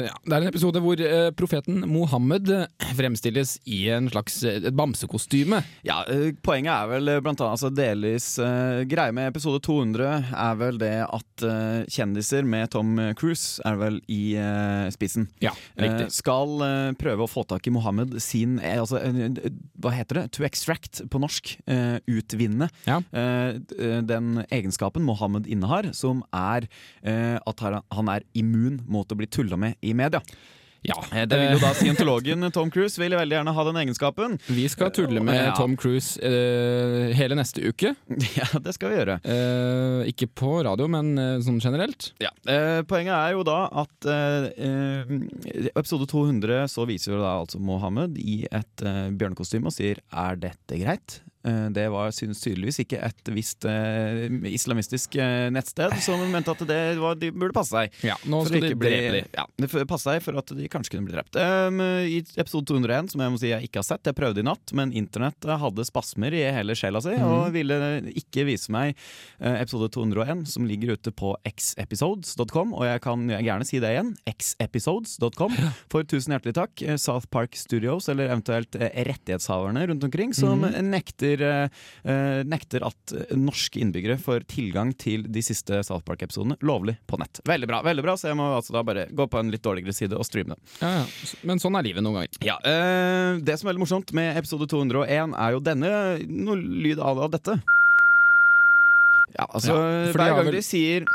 ja, 0.05 0.13
Det 0.25 0.33
er 0.35 0.43
en 0.45 0.49
episode 0.51 0.81
hvor 0.83 1.01
eh, 1.01 1.29
profeten 1.37 1.83
Mohammed 1.89 2.49
eh, 2.53 2.65
fremstilles 2.97 3.55
i 3.69 3.83
en 3.95 4.09
slags 4.11 4.37
eh, 4.47 4.59
et 4.65 4.75
bamsekostyme. 4.77 5.61
Ja, 5.87 6.01
eh, 6.11 6.31
Poenget 6.45 6.73
er 6.73 6.89
vel 6.91 7.11
eh, 7.13 7.19
blant 7.23 7.41
annet 7.41 7.55
altså 7.55 7.71
delvis 7.75 8.27
uh, 8.41 8.83
Greia 8.89 9.13
med 9.15 9.29
episode 9.31 9.61
200 9.65 10.07
er 10.35 10.57
vel 10.59 10.79
det 10.81 10.93
at 11.05 11.45
uh, 11.45 11.83
kjendiser 11.91 12.45
med 12.47 12.69
Tom 12.73 12.95
Cruise 13.19 13.61
er 13.65 13.77
vel 13.81 13.99
i 14.11 14.21
uh, 14.39 14.87
spissen. 14.93 15.27
Ja, 15.43 15.53
riktig. 15.79 16.07
Eh, 16.07 16.13
skal 16.15 16.55
eh, 16.65 16.91
prøve 16.99 17.25
å 17.25 17.29
få 17.31 17.43
tak 17.49 17.67
i 17.69 17.73
Mohammed 17.75 18.15
sin 18.23 18.57
eh, 18.59 18.77
altså, 18.81 18.99
eh, 19.01 19.21
eh, 19.29 19.51
Hva 19.81 19.93
heter 19.95 20.21
det? 20.21 20.25
To 20.37 20.45
extract 20.47 21.03
på 21.11 21.21
norsk. 21.21 21.55
eh, 21.69 21.97
utvinne. 22.09 22.67
Ja. 22.87 22.99
Eh, 23.15 23.57
eh, 23.79 23.99
den 24.05 24.43
egenskapen 24.53 25.03
Mohammed 25.05 25.47
innehar, 25.51 25.91
som 25.97 26.23
er 26.35 26.67
eh, 27.03 27.37
at 27.45 27.59
han- 27.63 27.81
han 27.91 28.09
er 28.11 28.23
immun 28.37 28.79
mot 28.87 29.07
å 29.11 29.17
bli 29.17 29.27
tulla 29.35 29.59
med 29.59 29.75
i 29.81 29.93
media. 29.97 30.23
Ja, 30.85 31.03
Eh, 31.11 31.25
det 31.25 31.37
vil 31.39 31.55
jo 31.55 31.61
da 31.63 31.71
Scientologen 31.79 32.45
Tom 32.53 32.69
Cruise 32.73 33.01
vil 33.01 33.15
veldig 33.17 33.39
gjerne 33.39 33.53
ha 33.57 33.65
den 33.67 33.79
egenskapen. 33.81 34.37
Vi 34.47 34.67
skal 34.69 34.91
tulle 34.93 35.23
med 35.23 35.37
Ja. 35.39 35.53
Tom 35.57 35.75
Cruise 35.77 36.19
uh, 36.21 37.09
hele 37.15 37.37
neste 37.37 37.63
uke. 37.65 37.95
ja, 38.39 38.47
det 38.61 38.75
skal 38.77 38.91
vi 38.91 38.99
gjøre. 38.99 39.17
Uh, 39.25 40.05
ikke 40.09 40.29
på 40.29 40.59
radio, 40.67 40.87
men 40.91 41.15
uh, 41.17 41.37
sånn 41.45 41.59
generelt. 41.63 42.11
Ja, 42.21 42.31
Poenget 42.85 43.15
er 43.15 43.33
jo 43.33 43.43
da 43.47 43.65
at 43.81 44.05
episode 45.75 46.05
200 46.09 46.67
så 46.71 46.85
viser 46.87 47.15
jo 47.15 47.21
da 47.23 47.35
altså 47.41 47.59
Mohammed 47.63 48.19
i 48.21 48.43
et 48.45 48.83
bjørnekostyme 49.17 49.71
og 49.71 49.73
sier 49.73 50.01
'er 50.11 50.37
dette 50.39 50.77
greit'? 50.77 51.19
Eh, 51.45 51.67
det 51.75 51.83
var 51.93 52.09
synes 52.15 52.39
tydeligvis 52.41 52.79
ikke 52.81 52.97
et 53.05 53.29
visst 53.35 53.65
eh, 53.69 54.25
islamistisk 54.49 55.15
eh, 55.21 55.47
nettsted 55.53 55.93
som 56.01 56.21
mente 56.31 56.49
at 56.55 56.63
det 56.65 56.79
var, 56.97 57.15
de 57.21 57.29
burde 57.35 57.53
passe 57.53 57.69
seg. 57.75 57.93
Ja, 58.07 58.15
nå 58.25 58.39
For 58.43 58.49
skal 58.49 58.63
de 58.65 58.71
drepe 58.73 59.11
de, 59.13 59.21
Ja, 59.37 59.45
det 59.61 59.69
f- 59.69 59.85
passe 59.89 60.09
seg 60.09 60.23
for 60.25 60.39
at 60.41 60.53
de 60.57 60.69
kanskje 60.71 60.95
kunne 60.95 61.05
bli 61.09 61.13
drept. 61.15 61.37
Um, 61.37 61.81
I 62.09 62.21
episode 62.41 62.65
201, 62.71 63.11
som 63.13 63.21
jeg 63.21 63.33
må 63.35 63.41
si 63.41 63.51
jeg 63.51 63.67
ikke 63.69 63.81
har 63.83 63.87
sett, 63.91 64.09
jeg 64.09 64.17
prøvde 64.17 64.41
i 64.41 64.47
natt, 64.47 64.73
men 64.77 64.93
internett 64.97 65.45
hadde 65.45 65.85
spasmer 65.85 66.33
i 66.33 66.41
hele 66.55 66.73
sjela 66.77 67.01
si 67.03 67.13
og 67.15 67.51
ville 67.53 67.77
ikke 68.17 68.45
vise 68.49 68.73
meg 68.73 68.95
eh, 69.39 69.59
episode 69.61 69.91
201, 69.93 70.45
som 70.49 70.65
ligger 70.67 70.95
ute 70.97 71.13
på 71.15 71.35
xepisodes.com, 71.45 72.73
og 72.75 72.85
jeg 72.87 73.01
kan 73.05 73.27
gjerne 73.29 73.67
si 73.67 73.79
det 73.83 73.93
igjen, 73.95 74.13
xepisodes.com, 74.29 75.53
for 75.91 76.07
tusen 76.09 76.33
hjertelig 76.35 76.55
takk, 76.57 76.81
eh, 76.85 76.97
South 77.01 77.29
Park 77.33 77.55
Studios, 77.59 78.09
eller 78.11 78.31
eventuelt 78.33 78.75
rettighetshaverne 78.79 79.85
rundt 79.91 80.03
omkring, 80.09 80.33
som 80.35 80.65
nekter, 80.65 81.34
eh, 81.41 81.69
eh, 82.05 82.43
nekter 82.47 82.85
at 82.87 83.13
norske 83.35 83.79
innbyggere 83.81 84.17
får 84.21 84.45
tilgang 84.47 84.93
til 84.97 85.23
de 85.27 85.41
siste 85.45 85.81
South 85.83 86.05
Park-episodene 86.07 86.57
lovlig 86.61 86.97
på 87.07 87.19
nett. 87.19 87.41
Veldig 87.45 87.67
bra, 87.67 87.81
veldig 87.85 88.03
bra, 88.05 88.15
så 88.17 88.29
jeg 88.31 88.37
må 88.39 88.47
altså 88.57 88.73
da 88.77 88.83
bare 88.83 89.07
gå 89.11 89.27
på 89.29 89.39
en 89.39 89.51
litt 89.51 89.63
dårligere 89.65 89.93
side 89.95 90.13
og 90.17 90.25
streame 90.27 90.55
det. 90.55 90.61
Ja, 90.81 90.91
ja. 91.01 91.05
Men 91.43 91.59
sånn 91.63 91.75
er 91.79 91.83
livet 91.87 92.03
noen 92.05 92.19
ganger. 92.21 92.39
Ja, 92.45 92.57
eh, 92.63 93.39
Det 93.45 93.57
som 93.59 93.67
er 93.67 93.73
veldig 93.73 93.83
morsomt 93.85 94.13
med 94.13 94.37
episode 94.37 94.67
201, 94.71 95.33
er 95.35 95.51
jo 95.57 95.59
denne 95.59 95.91
noe 96.29 96.55
lyd 96.55 96.99
av 96.99 97.25
dette. 97.31 97.59
Ja, 99.35 99.45
altså 99.49 99.73
Ja, 99.75 100.11
Hver 100.13 100.29
gang 100.35 100.45
vel- 100.45 100.55
de 100.55 100.61
sier 100.63 101.05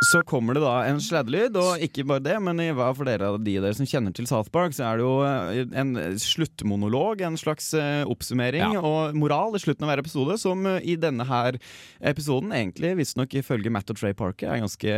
så 0.00 0.22
kommer 0.24 0.56
det 0.56 0.62
da 0.64 0.78
en 0.88 0.96
sladdelyd, 1.04 1.56
og 1.60 1.82
ikke 1.84 2.06
bare 2.08 2.22
det, 2.24 2.36
men 2.40 2.60
i 2.64 2.70
hva 2.72 2.86
for 2.96 3.04
dere 3.04 3.26
av 3.34 3.38
de 3.44 3.52
dere 3.60 3.74
som 3.76 3.84
kjenner 3.88 4.14
til 4.16 4.24
South 4.30 4.48
Park, 4.54 4.72
så 4.72 4.86
er 4.88 4.96
det 4.96 5.04
jo 5.04 5.16
eh, 5.26 5.74
en 5.82 5.90
sluttmonolog, 6.16 7.20
en 7.26 7.36
slags 7.36 7.68
eh, 7.76 8.00
oppsummering 8.08 8.78
Ja. 8.78 8.80
og 8.80 9.18
moral 9.20 9.58
i 9.58 9.60
slutten 9.60 9.84
av 9.84 9.92
hver 9.92 10.00
episode, 10.04 10.38
som 10.40 10.64
eh, 10.70 10.78
i 10.88 10.96
denne 11.00 11.26
her 11.28 11.58
episoden 12.00 12.54
egentlig, 12.56 12.94
visstnok 13.02 13.36
ifølge 13.42 13.72
Matt 13.74 13.92
og 13.92 14.00
Trey 14.00 14.16
Parker, 14.16 14.48
er 14.54 14.62
ganske 14.64 14.96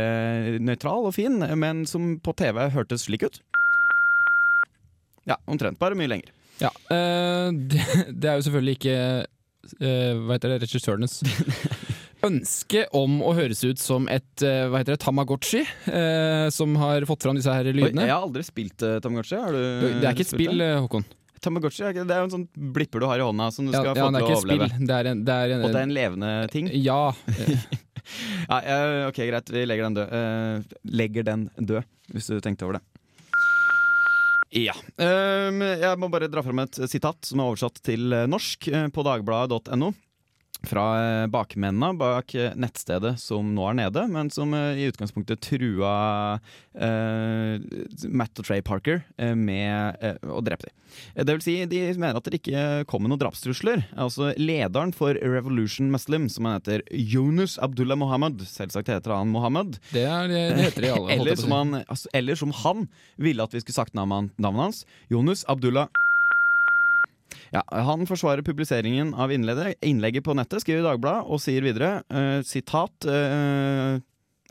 nøytral 0.63 1.09
og 1.11 1.17
fin, 1.19 1.35
men 1.59 1.83
som 1.89 2.13
på 2.23 2.31
TV 2.39 2.63
hørtes 2.71 3.03
slik 3.09 3.27
ut. 3.27 3.41
Ja, 5.27 5.35
omtrent. 5.51 5.79
Bare 5.83 5.99
mye 5.99 6.11
lenger. 6.15 6.31
Ja, 6.63 6.71
øh, 6.95 7.51
det, 7.71 7.83
det 8.15 8.29
er 8.31 8.39
jo 8.39 8.47
selvfølgelig 8.47 8.79
ikke 8.79 8.97
øh, 9.83 10.23
hva 10.23 10.37
heter 10.37 10.55
det, 10.55 10.61
regissørenes 10.63 11.19
ønske 12.23 12.85
om 12.95 13.17
å 13.25 13.33
høres 13.37 13.63
ut 13.67 13.81
som 13.81 14.05
et 14.11 14.43
eh, 14.45 14.65
hva 14.71 14.79
heter 14.81 14.95
det, 14.95 15.01
Tamagotchi, 15.03 15.63
eh, 15.91 16.45
som 16.55 16.75
har 16.81 17.05
fått 17.09 17.25
fram 17.27 17.35
disse 17.39 17.51
her 17.53 17.67
Oi, 17.69 17.75
lydene. 17.75 18.05
jeg 18.07 18.13
har 18.15 18.23
aldri 18.25 18.43
spilt 18.47 18.85
uh, 18.85 18.97
Tamagotchi. 19.03 19.35
Har 19.39 19.51
du 19.55 19.59
det 19.99 20.07
er 20.07 20.13
ikke 20.15 20.25
et 20.27 20.31
spill, 20.33 20.57
det? 20.63 20.69
eh, 20.71 20.79
Håkon. 20.85 21.05
Tamagotchi 21.43 21.83
det 21.91 22.05
er 22.07 22.21
jo 22.23 22.27
en 22.29 22.35
sånn 22.37 22.45
blipper 22.75 23.03
du 23.03 23.07
har 23.09 23.19
i 23.19 23.25
hånda 23.27 23.49
som 23.51 23.65
du 23.67 23.73
Ja, 23.75 23.81
skal 23.83 23.97
ja, 23.99 24.05
få 24.07 24.13
til 24.15 24.23
å 24.23 24.37
spill. 24.39 24.61
overleve. 24.63 24.87
Det 24.87 24.95
er 25.01 25.09
en, 25.11 25.23
det 25.27 25.33
er 25.35 25.55
en, 25.57 25.63
Og 25.67 25.73
det 25.73 25.81
er 25.81 25.87
en 25.89 25.95
levende 25.99 26.31
ting? 26.53 26.69
Ja. 26.89 27.01
eh, 27.35 27.67
Ja, 28.49 28.57
eh, 28.63 29.07
ok, 29.09 29.19
greit. 29.29 29.51
Vi 29.51 29.65
legger 29.67 29.89
den 29.89 29.97
død. 29.99 30.15
Eh, 30.15 30.79
legger 30.91 31.23
den 31.27 31.45
død, 31.59 31.83
hvis 32.15 32.31
du 32.31 32.39
tenkte 32.43 32.65
over 32.67 32.79
det. 32.79 32.83
Ja. 34.53 34.73
Jeg 35.01 35.97
må 35.97 36.09
bare 36.13 36.27
dra 36.29 36.43
fram 36.45 36.59
et 36.61 36.77
sitat 36.91 37.25
som 37.25 37.39
er 37.41 37.47
oversatt 37.51 37.79
til 37.83 38.11
eh, 38.13 38.27
norsk 38.29 38.67
eh, 38.69 38.87
på 38.93 39.05
dagbladet.no. 39.07 39.91
Fra 40.63 40.83
eh, 40.95 41.25
bakmennene 41.27 41.97
bak 41.99 42.33
eh, 42.39 42.53
nettstedet 42.55 43.17
som 43.19 43.49
nå 43.55 43.65
er 43.67 43.79
nede, 43.81 44.05
men 44.11 44.29
som 44.31 44.53
eh, 44.55 44.79
i 44.79 44.85
utgangspunktet 44.87 45.41
trua 45.43 45.93
eh, 46.71 47.59
Matt 48.07 48.39
og 48.39 48.47
Trey 48.47 48.63
Parker 48.63 49.01
med 49.19 49.99
eh, 49.99 50.15
å 50.23 50.39
drepe 50.45 50.69
dem. 50.69 50.77
Det 51.17 51.35
vil 51.35 51.43
si, 51.43 51.55
de 51.67 51.81
mener 51.97 52.19
at 52.19 52.27
det 52.29 52.37
ikke 52.39 52.63
kom 52.87 53.03
med 53.03 53.11
noen 53.11 53.23
drapstrusler. 53.23 53.83
Altså 53.99 54.31
Lederen 54.37 54.93
for 54.95 55.17
Revolution 55.17 55.89
Muslim, 55.91 56.29
som 56.31 56.47
han 56.47 56.59
heter 56.59 56.85
Yunus 56.93 57.57
Abdullah 57.57 57.97
Mohammed, 57.99 58.45
selvsagt 58.47 58.91
heter 58.93 59.15
han 59.17 59.33
Mohammed, 59.33 59.79
det, 59.91 60.05
er, 60.07 60.31
det 60.31 60.45
heter 60.67 60.87
de 60.87 60.93
alle. 60.93 61.17
eller 61.17 61.39
som, 61.43 61.55
han, 61.57 61.81
altså, 61.83 62.13
eller 62.13 62.39
som 62.39 62.55
han 62.63 62.87
ville 63.17 63.43
at 63.43 63.57
vi 63.57 63.63
skulle 63.65 63.81
sagt 63.81 63.97
navnet, 63.97 64.31
navnet 64.37 64.69
hans. 64.69 64.83
Jonas 65.11 65.43
Abdullah. 65.49 65.89
Ja, 67.53 67.61
han 67.69 68.07
forsvarer 68.09 68.41
publiseringen 68.41 69.13
av 69.13 69.31
innlegget, 69.33 69.77
innlegget 69.85 70.25
på 70.25 70.33
nettet, 70.33 70.63
skriver 70.63 70.87
Dagbladet, 70.87 71.27
og 71.29 71.41
sier 71.41 71.61
videre, 71.65 71.99
uh, 72.09 72.39
sitat 72.47 73.05
uh, 73.05 73.99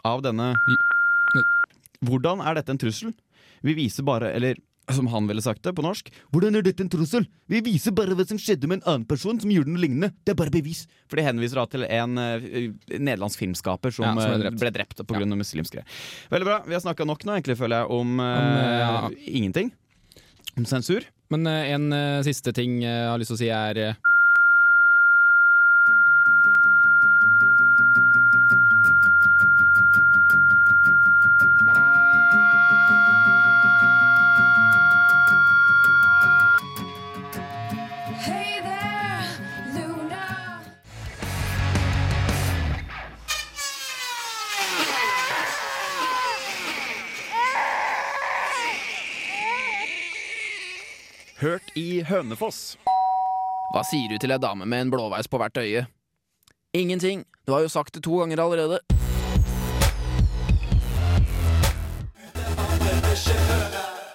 av 0.07 0.23
denne 0.23 0.53
Hvordan 2.03 2.43
er 2.43 2.59
dette 2.59 2.75
en 2.75 2.79
trussel? 2.83 3.11
Vi 3.63 3.75
viser 3.79 4.07
bare, 4.07 4.31
eller 4.35 4.59
som 4.91 5.07
han 5.07 5.29
ville 5.31 5.43
sagt 5.43 5.63
det 5.63 5.73
på 5.79 5.83
norsk, 5.85 6.09
hvordan 6.35 6.59
er 6.59 6.65
dette 6.67 6.83
en 6.83 6.91
trussel? 6.91 7.27
Vi 7.51 7.61
viser 7.65 7.95
bare 7.95 8.17
hva 8.19 8.27
som 8.27 8.41
skjedde 8.41 8.67
med 8.71 8.81
en 8.81 8.89
annen 8.91 9.05
person 9.09 9.39
som 9.41 9.51
gjorde 9.55 9.71
noe 9.71 9.83
lignende. 9.83 10.11
Det 10.27 10.35
er 10.35 10.39
bare 10.39 10.53
bevis. 10.55 10.85
For 11.11 11.19
de 11.19 11.27
henviser 11.27 11.61
da 11.61 11.67
til 11.71 11.87
en 11.87 12.19
uh, 12.19 12.49
nederlandsk 12.91 13.43
filmskaper 13.43 13.95
som, 13.95 14.07
Ja, 14.07 14.15
som 14.19 14.35
ble 14.35 14.43
drept. 14.47 14.61
ble 14.63 14.73
drept 14.79 15.05
pga. 15.07 15.23
av 15.23 15.39
muslimsk 15.39 15.79
greier. 15.79 16.03
Veldig 16.35 16.51
bra. 16.51 16.59
Vi 16.67 16.77
har 16.77 16.83
snakka 16.85 17.07
nok 17.09 17.27
nå, 17.27 17.39
egentlig, 17.39 17.59
føler 17.63 17.83
jeg, 17.83 17.99
om, 17.99 18.15
uh, 18.19 18.27
Om, 18.27 18.79
ja. 18.83 18.93
ingenting. 19.31 19.73
Om 20.59 20.67
sensur? 20.69 21.07
Men 21.33 21.47
eh, 21.49 21.73
en 21.73 21.93
eh, 21.97 22.23
siste 22.27 22.53
ting 22.57 22.83
jeg 22.85 23.09
har 23.09 23.21
lyst 23.21 23.33
til 23.33 23.39
å 23.39 23.43
si 23.43 23.53
er 23.53 24.12
Hønefoss. 52.23 52.77
Hva 53.73 53.83
sier 53.89 54.13
du 54.13 54.21
til 54.23 54.31
ei 54.31 54.39
dame 54.39 54.67
med 54.69 54.85
en 54.85 54.91
blåveis 54.93 55.27
på 55.27 55.41
hvert 55.43 55.59
øye? 55.59 55.87
Ingenting. 56.77 57.25
Du 57.47 57.51
har 57.57 57.65
jo 57.65 57.71
sagt 57.73 57.97
det 57.97 58.05
to 58.07 58.21
ganger 58.21 58.39
allerede. 58.45 58.79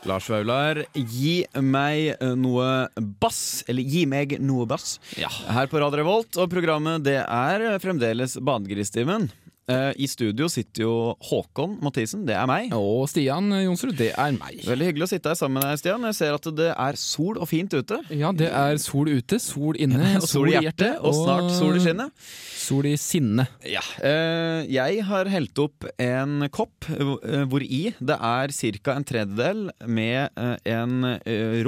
Lars 0.07 0.29
Vaular, 0.31 0.85
gi 0.95 1.41
meg 1.59 2.15
noe 2.39 2.87
bass. 3.19 3.65
Eller 3.67 3.83
gi 3.83 4.05
meg 4.07 4.37
noe 4.39 4.63
bass. 4.69 5.01
Ja. 5.19 5.27
Her 5.51 5.67
på 5.67 5.81
Radio 5.83 5.99
Revolt, 5.99 6.39
og 6.39 6.47
programmet 6.53 7.03
det 7.03 7.19
er 7.25 7.67
fremdeles 7.83 8.37
Badegristimen. 8.39 9.27
Eh, 9.67 9.91
I 9.99 10.07
studio 10.07 10.47
sitter 10.47 10.85
jo 10.85 10.91
Håkon 11.27 11.73
Mathisen, 11.83 12.21
det 12.27 12.35
er 12.39 12.45
meg. 12.47 12.69
Og 12.71 13.01
Stian 13.11 13.49
Jonsrud, 13.51 13.97
det 13.99 14.13
er 14.15 14.31
meg. 14.37 14.61
Veldig 14.63 14.85
hyggelig 14.87 15.07
å 15.07 15.11
sitte 15.11 15.33
her 15.33 15.35
sammen 15.35 15.59
med 15.59 15.65
deg, 15.67 15.81
Stian. 15.81 16.05
Jeg 16.07 16.15
ser 16.15 16.37
at 16.37 16.47
det 16.55 16.69
er 16.71 16.99
sol 17.01 17.35
og 17.43 17.49
fint 17.51 17.73
ute. 17.75 17.97
Ja, 18.15 18.31
det 18.31 18.47
er 18.47 18.79
sol 18.79 19.09
ute, 19.11 19.39
sol 19.43 19.75
inne, 19.75 20.13
Og 20.21 20.27
sol 20.29 20.47
i 20.53 20.55
hjertet, 20.55 21.01
og 21.03 21.11
snart 21.17 21.51
sol 21.57 21.75
i 21.75 21.81
skinnet. 21.83 22.15
Sol 22.57 22.87
i 22.87 22.93
sinne. 22.99 23.45
Ja. 23.67 23.83
Eh, 24.03 24.61
jeg 24.71 25.03
har 25.07 25.27
helt 25.31 25.59
opp 25.63 25.83
en 25.99 26.47
kopp 26.55 26.87
eh, 26.95 27.43
hvor 27.51 27.63
i 27.63 27.83
det 27.99 28.17
er 28.17 28.55
ca. 28.55 28.95
en 28.95 29.07
tredjedel 29.07 29.65
med 29.87 30.31
en 30.67 30.95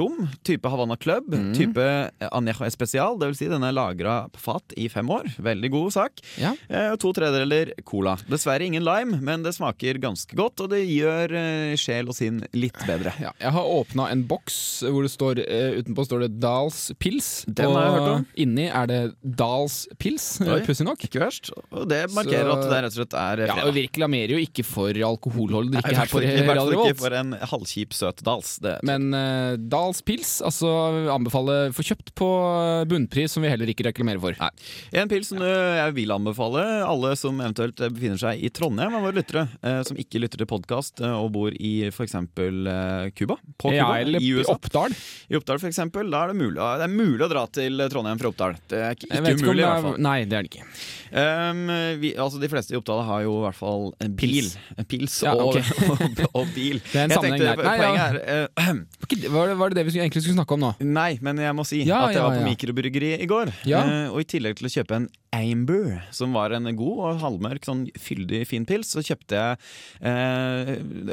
rom, 0.00 0.24
type 0.46 0.68
Havanna 0.72 0.96
Club, 1.00 1.28
Mm. 1.30 1.52
type 1.54 1.84
Anejo 2.32 2.64
Especial. 2.66 3.18
Det 3.20 3.28
vil 3.30 3.36
si 3.38 3.46
den 3.50 3.62
er 3.64 3.72
lagra 3.76 4.16
på 4.32 4.40
fat 4.42 4.72
i 4.80 4.88
fem 4.92 5.08
år. 5.12 5.28
Veldig 5.40 5.70
god 5.72 5.92
sak. 5.94 6.20
Ja. 6.40 6.54
To 7.00 7.12
tredjedeler 7.16 7.70
cola. 7.90 8.14
Dessverre 8.30 8.64
ingen 8.68 8.84
lime, 8.86 9.18
men 9.26 9.42
det 9.44 9.52
smaker 9.56 9.98
ganske 10.02 10.36
godt, 10.38 10.62
og 10.64 10.70
det 10.72 10.84
gjør 10.86 11.34
eh, 11.36 11.74
sjel 11.80 12.08
og 12.12 12.16
sinn 12.16 12.40
litt 12.56 12.78
bedre. 12.88 13.12
Ja, 13.22 13.32
jeg 13.42 13.52
har 13.56 13.70
åpna 13.74 14.06
en 14.14 14.22
boks 14.30 14.58
hvor 14.86 15.02
det 15.06 15.10
står 15.12 15.42
eh, 15.44 15.80
utenpå 15.82 16.06
står 16.06 16.24
det 16.26 16.30
Dals 16.42 16.80
pils. 17.02 17.30
Den 17.50 17.72
har 17.74 17.88
jeg 17.88 17.94
hørt 17.98 18.08
om. 18.14 18.24
Og 18.30 18.40
inni 18.46 18.68
er 18.70 18.86
det 18.90 19.00
Dals 19.40 19.80
pils, 20.00 20.28
eh, 20.44 20.52
Oi. 20.56 20.60
pussig 20.68 20.86
nok. 20.86 21.02
Ikke 21.10 21.22
verst. 21.24 21.50
Og 21.74 21.88
det 21.90 22.04
markerer 22.14 22.46
Så- 22.46 22.56
at 22.60 22.70
det 22.70 22.80
rett 22.86 22.94
og 22.94 22.98
slett 23.00 23.18
er 23.20 23.44
Ja, 23.44 23.50
og 23.50 23.58
fredag. 23.58 23.74
Vi 23.80 23.84
reklamerer 23.88 24.34
jo 24.36 24.40
ikke 24.46 24.64
for 24.66 24.94
alkoholholdig 25.10 25.80
drikke 25.80 25.96
her 25.98 26.10
på 26.10 26.22
i 26.22 26.30
hvert 26.30 26.46
fall 26.60 26.72
ikke 26.74 26.84
Revolt. 26.84 27.00
for 27.02 27.16
en 27.18 27.32
halvkjip 27.50 27.94
søt 27.96 28.22
dals. 28.26 28.54
Det, 28.62 28.76
Men 28.86 29.10
uh, 29.16 29.56
Dals 29.70 30.02
pils 30.06 30.36
altså 30.44 30.70
anbefaler 31.14 31.72
få 31.74 31.82
kjøpt 31.86 32.12
på 32.18 32.26
eh, 32.28 32.84
bunnpris, 32.90 33.32
som 33.34 33.42
vi 33.44 33.50
heller 33.50 33.70
ikke 33.72 33.86
reklamerer 33.88 34.20
for. 34.22 34.36
Nei. 34.40 34.50
En 35.00 35.08
pils 35.10 35.30
som 35.32 35.40
øh, 35.42 35.76
jeg 35.80 35.94
vil 35.96 36.12
anbefale 36.14 36.62
alle 36.86 37.14
som 37.18 37.38
eventuelt 37.40 37.79
øh, 37.80 37.90
befinner 37.96 38.20
seg 38.20 38.42
i 38.44 38.50
Trondheim 38.54 38.94
av 38.98 39.02
våre 39.06 39.16
lyttere, 39.18 39.46
eh, 39.62 39.80
som 39.88 39.96
ikke 40.00 40.20
lytter 40.22 40.40
til 40.42 40.48
podkast 40.50 41.00
og 41.06 41.30
bor 41.34 41.54
i 41.56 41.72
f.eks. 41.90 42.14
Cuba. 43.16 43.36
På 43.60 43.72
Ja, 43.74 43.88
eller 43.98 44.20
i 44.22 44.30
USA. 44.36 44.54
Oppdal. 44.54 44.94
I 45.30 45.36
Oppdal, 45.38 45.58
for 45.62 45.68
eksempel, 45.70 46.10
da 46.12 46.24
er 46.24 46.32
det 46.32 46.38
mulig, 46.40 46.56
det 46.60 46.86
er 46.86 46.92
mulig 46.92 47.24
å 47.26 47.30
dra 47.32 47.44
til 47.52 47.82
Trondheim 47.92 48.18
fra 48.20 48.30
Oppdal. 48.32 48.56
Det 48.70 48.78
er 48.80 48.96
ikke, 48.96 49.10
ikke 49.10 49.34
umulig, 49.40 49.64
er, 49.64 49.66
i 49.66 49.66
hvert 49.66 49.78
er- 49.78 49.86
fall. 49.88 49.98
Nei, 50.06 50.16
det 50.24 50.38
er 50.38 50.46
det 50.46 50.50
ikke. 50.52 50.66
Um, 51.10 51.62
vi, 52.00 52.12
altså, 52.22 52.38
de 52.42 52.48
fleste 52.52 52.74
i 52.74 52.78
Oppdal 52.78 53.00
har 53.08 53.24
jo 53.24 53.32
i 53.40 53.44
hvert 53.46 53.58
fall 53.58 53.88
en 54.04 54.14
bil. 54.14 54.46
Pils. 54.46 54.86
Pils 54.90 55.16
Ja, 55.26 55.34
og, 55.34 55.56
og, 55.90 56.22
og 56.38 56.52
bil. 56.54 56.78
Det 56.84 57.00
er 57.00 57.08
en 57.08 57.14
Jeg 57.14 57.18
sammenheng 57.18 57.42
tenkte, 57.42 57.56
der. 57.56 57.64
Nei, 57.66 57.78
Poenget 57.80 58.00
ja. 58.00 58.06
er 58.06 58.54
eh, 58.54 59.26
Var 59.36 59.50
det- 59.50 59.56
Var 59.60 59.68
det, 59.72 59.76
det 59.80 59.84
vi 59.86 59.90
skulle- 59.94 60.04
egentlig 60.06 60.22
skulle 60.24 60.38
snakke 60.38 60.54
om 60.56 60.60
nå? 60.66 60.72
Nei, 60.86 61.10
men 61.22 61.38
jeg 61.42 61.56
må 61.58 61.64
si 61.66 61.80
at 61.82 62.14
jeg 62.14 62.22
var 62.22 62.36
på 62.38 62.44
mikrobryggeri 62.46 63.12
i 63.20 63.26
går. 63.30 63.52
Eh, 63.66 64.06
og 64.10 64.20
i 64.22 64.28
tillegg 64.30 64.56
til 64.60 64.68
å 64.70 64.72
kjøpe 64.76 64.96
en 65.00 65.08
Amber, 65.30 66.00
som 66.10 66.32
var 66.34 66.50
en 66.56 66.66
god 66.74 67.02
og 67.06 67.20
halvmørk, 67.22 67.62
sånn 67.68 67.84
fyldig, 68.02 68.40
fin 68.50 68.64
pils, 68.66 68.90
så 68.96 69.02
kjøpte 69.06 69.38
jeg 69.38 69.60
eh, 70.10 70.72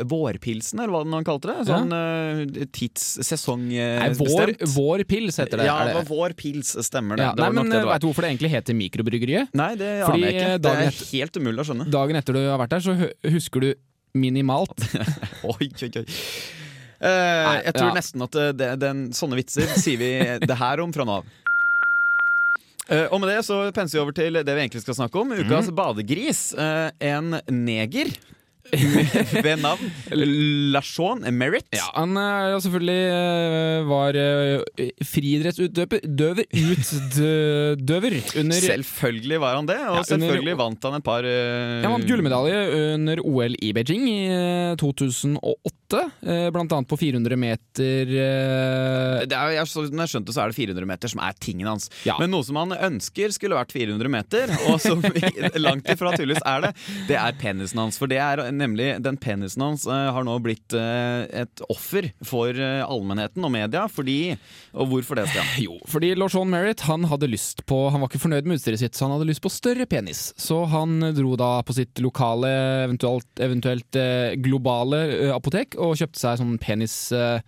vårpilsen, 0.10 0.82
eller 0.82 0.96
hva 0.96 1.04
man 1.06 1.28
kalte 1.28 1.52
det. 1.52 1.68
Sånn 1.70 1.94
ja. 1.94 2.66
tidssesongbestemt. 2.74 4.24
Nei, 4.26 4.34
vår, 4.34 4.54
vår 4.74 5.06
pils 5.10 5.38
heter 5.38 5.62
det. 5.62 5.70
Ja, 5.70 5.78
det 5.86 5.94
var 6.00 6.10
vår 6.10 6.38
pils, 6.40 6.74
stemmer 6.88 7.22
det. 7.22 7.30
Ja, 7.30 7.36
det 7.38 7.46
nei, 7.46 7.52
men 7.60 7.74
det. 7.74 7.84
Veit 7.86 8.02
du 8.02 8.10
hvorfor 8.10 8.26
det 8.26 8.34
egentlig 8.34 8.54
heter 8.58 8.80
Mikrobryggeriet? 8.82 9.54
Nei, 9.58 9.72
det 9.78 9.94
aner 10.08 10.26
jeg 10.26 10.36
ikke. 10.40 10.60
Det 10.66 10.74
er 10.74 10.86
etter- 10.90 11.12
helt 11.14 11.42
umulig 11.42 11.62
å 11.62 11.70
skjønne. 11.70 11.90
Dagen 12.00 12.22
etter 12.24 12.40
du 12.40 12.44
har 12.44 12.62
vært 12.64 12.74
der, 12.74 12.88
så 12.88 13.34
husker 13.38 13.68
du 13.68 13.74
minimalt. 14.18 14.82
Oi, 15.54 15.70
oi, 15.70 15.92
oi. 16.02 16.06
Eh, 16.98 17.56
jeg 17.68 17.76
tror 17.76 17.92
ja. 17.92 17.98
nesten 18.00 18.24
at 18.26 18.34
det, 18.34 18.46
det, 18.58 18.70
den, 18.82 19.04
sånne 19.14 19.38
vitser 19.38 19.70
sier 19.78 20.00
vi 20.02 20.10
det 20.42 20.58
her 20.58 20.82
om 20.82 20.96
fra 20.96 21.06
nå 21.06 21.20
av. 21.22 21.36
Eh, 22.90 23.06
og 23.12 23.20
med 23.20 23.30
det 23.34 23.42
så 23.48 23.60
penser 23.76 23.98
vi 24.00 24.04
over 24.06 24.16
til 24.16 24.40
det 24.40 24.48
vi 24.56 24.64
egentlig 24.66 24.84
skal 24.86 24.96
snakke 25.02 25.20
om. 25.20 25.36
Ukas 25.36 25.70
badegris. 25.76 26.42
Uh, 26.58 26.88
en 27.04 27.36
neger 27.52 28.14
ved 29.46 29.62
navn 29.64 29.80
Lashon 30.76 31.22
Merritt. 31.32 31.70
Ja, 31.72 31.86
han 31.96 32.18
er 32.20 32.50
jo 32.52 32.58
selvfølgelig 32.66 33.86
var 33.88 34.18
friidrettsutøver 35.08 36.02
døver, 36.04 36.44
utdøver 36.52 38.18
under 38.42 38.58
Selvfølgelig 38.60 39.40
var 39.40 39.56
han 39.56 39.70
det, 39.70 39.78
og 39.80 39.86
Ja, 39.86 40.02
under- 40.02 40.10
selvfølgelig 40.12 40.58
vant 40.60 40.84
han 40.84 40.98
et 41.00 41.06
par 41.08 41.24
Han 41.24 41.94
vant 41.96 42.08
gullmedalje 42.12 42.60
under 42.98 43.24
OL 43.24 43.56
i 43.64 43.72
Beijing 43.72 44.04
i 44.12 44.18
eh, 44.36 44.76
2008, 44.84 45.87
eh, 45.96 46.48
blant 46.54 46.72
annet 46.72 46.90
på 46.90 46.98
400 47.00 47.38
meter 47.40 48.12
eh, 48.12 49.26
det 49.28 49.36
er, 49.38 49.54
jeg, 49.56 49.68
når 49.94 50.06
jeg 50.06 50.14
skjønte 50.14 50.36
så 50.36 50.44
er 50.44 50.52
det 50.52 50.58
400 50.58 50.90
meter 50.90 51.12
som 51.12 51.22
er 51.24 51.38
tingen 51.42 51.70
hans. 51.70 51.90
Ja. 52.08 52.18
Men 52.22 52.32
noe 52.34 52.46
som 52.46 52.60
han 52.60 52.76
ønsker 52.76 53.34
skulle 53.36 53.58
vært 53.58 53.74
400 53.76 54.12
meter, 54.12 54.54
og 54.72 54.80
som 54.84 55.04
langt 55.66 55.90
ifra 55.92 56.14
tydeligvis 56.16 56.44
er 56.48 56.68
det, 56.68 56.74
det 57.10 57.18
er 57.20 57.38
penisen 57.40 57.82
hans. 57.82 58.00
For 58.00 58.12
det 58.12 58.20
er 58.24 58.44
nemlig 58.56 58.94
den 59.04 59.20
penisen 59.22 59.64
hans 59.66 59.88
eh, 59.90 60.10
har 60.14 60.28
nå 60.28 60.38
blitt 60.44 60.76
eh, 60.78 61.26
et 61.44 61.64
offer 61.72 62.12
for 62.26 62.52
eh, 62.52 62.84
allmennheten 62.86 63.46
og 63.46 63.54
media. 63.54 63.88
Fordi 63.92 64.36
Og 64.78 64.92
hvorfor 64.92 65.20
det, 65.20 65.28
Stian? 65.32 65.48
Jo, 65.68 65.78
fordi 65.90 66.14
Lawshon 66.18 66.52
Merritt 66.52 66.84
han 66.88 67.08
hadde 67.10 67.30
lyst 67.30 67.64
på 67.68 67.78
Han 67.92 68.04
var 68.04 68.12
ikke 68.12 68.22
fornøyd 68.22 68.48
med 68.48 68.60
utstyret 68.60 68.82
sitt, 68.82 68.96
så 68.98 69.08
han 69.08 69.16
hadde 69.16 69.30
lyst 69.30 69.44
på 69.44 69.52
større 69.52 69.88
penis. 69.90 70.32
Så 70.40 70.62
han 70.72 71.00
dro 71.18 71.36
da 71.40 71.52
på 71.66 71.76
sitt 71.78 72.00
lokale, 72.04 72.52
eventuelt, 72.86 73.30
eventuelt 73.44 73.98
eh, 74.00 74.36
globale 74.44 75.02
eh, 75.18 75.34
apotek 75.36 75.77
og 75.78 75.98
kjøpte 76.00 76.24
seg 76.24 76.42
sånn 76.42 76.58
penis... 76.62 76.98
Eh, 77.16 77.40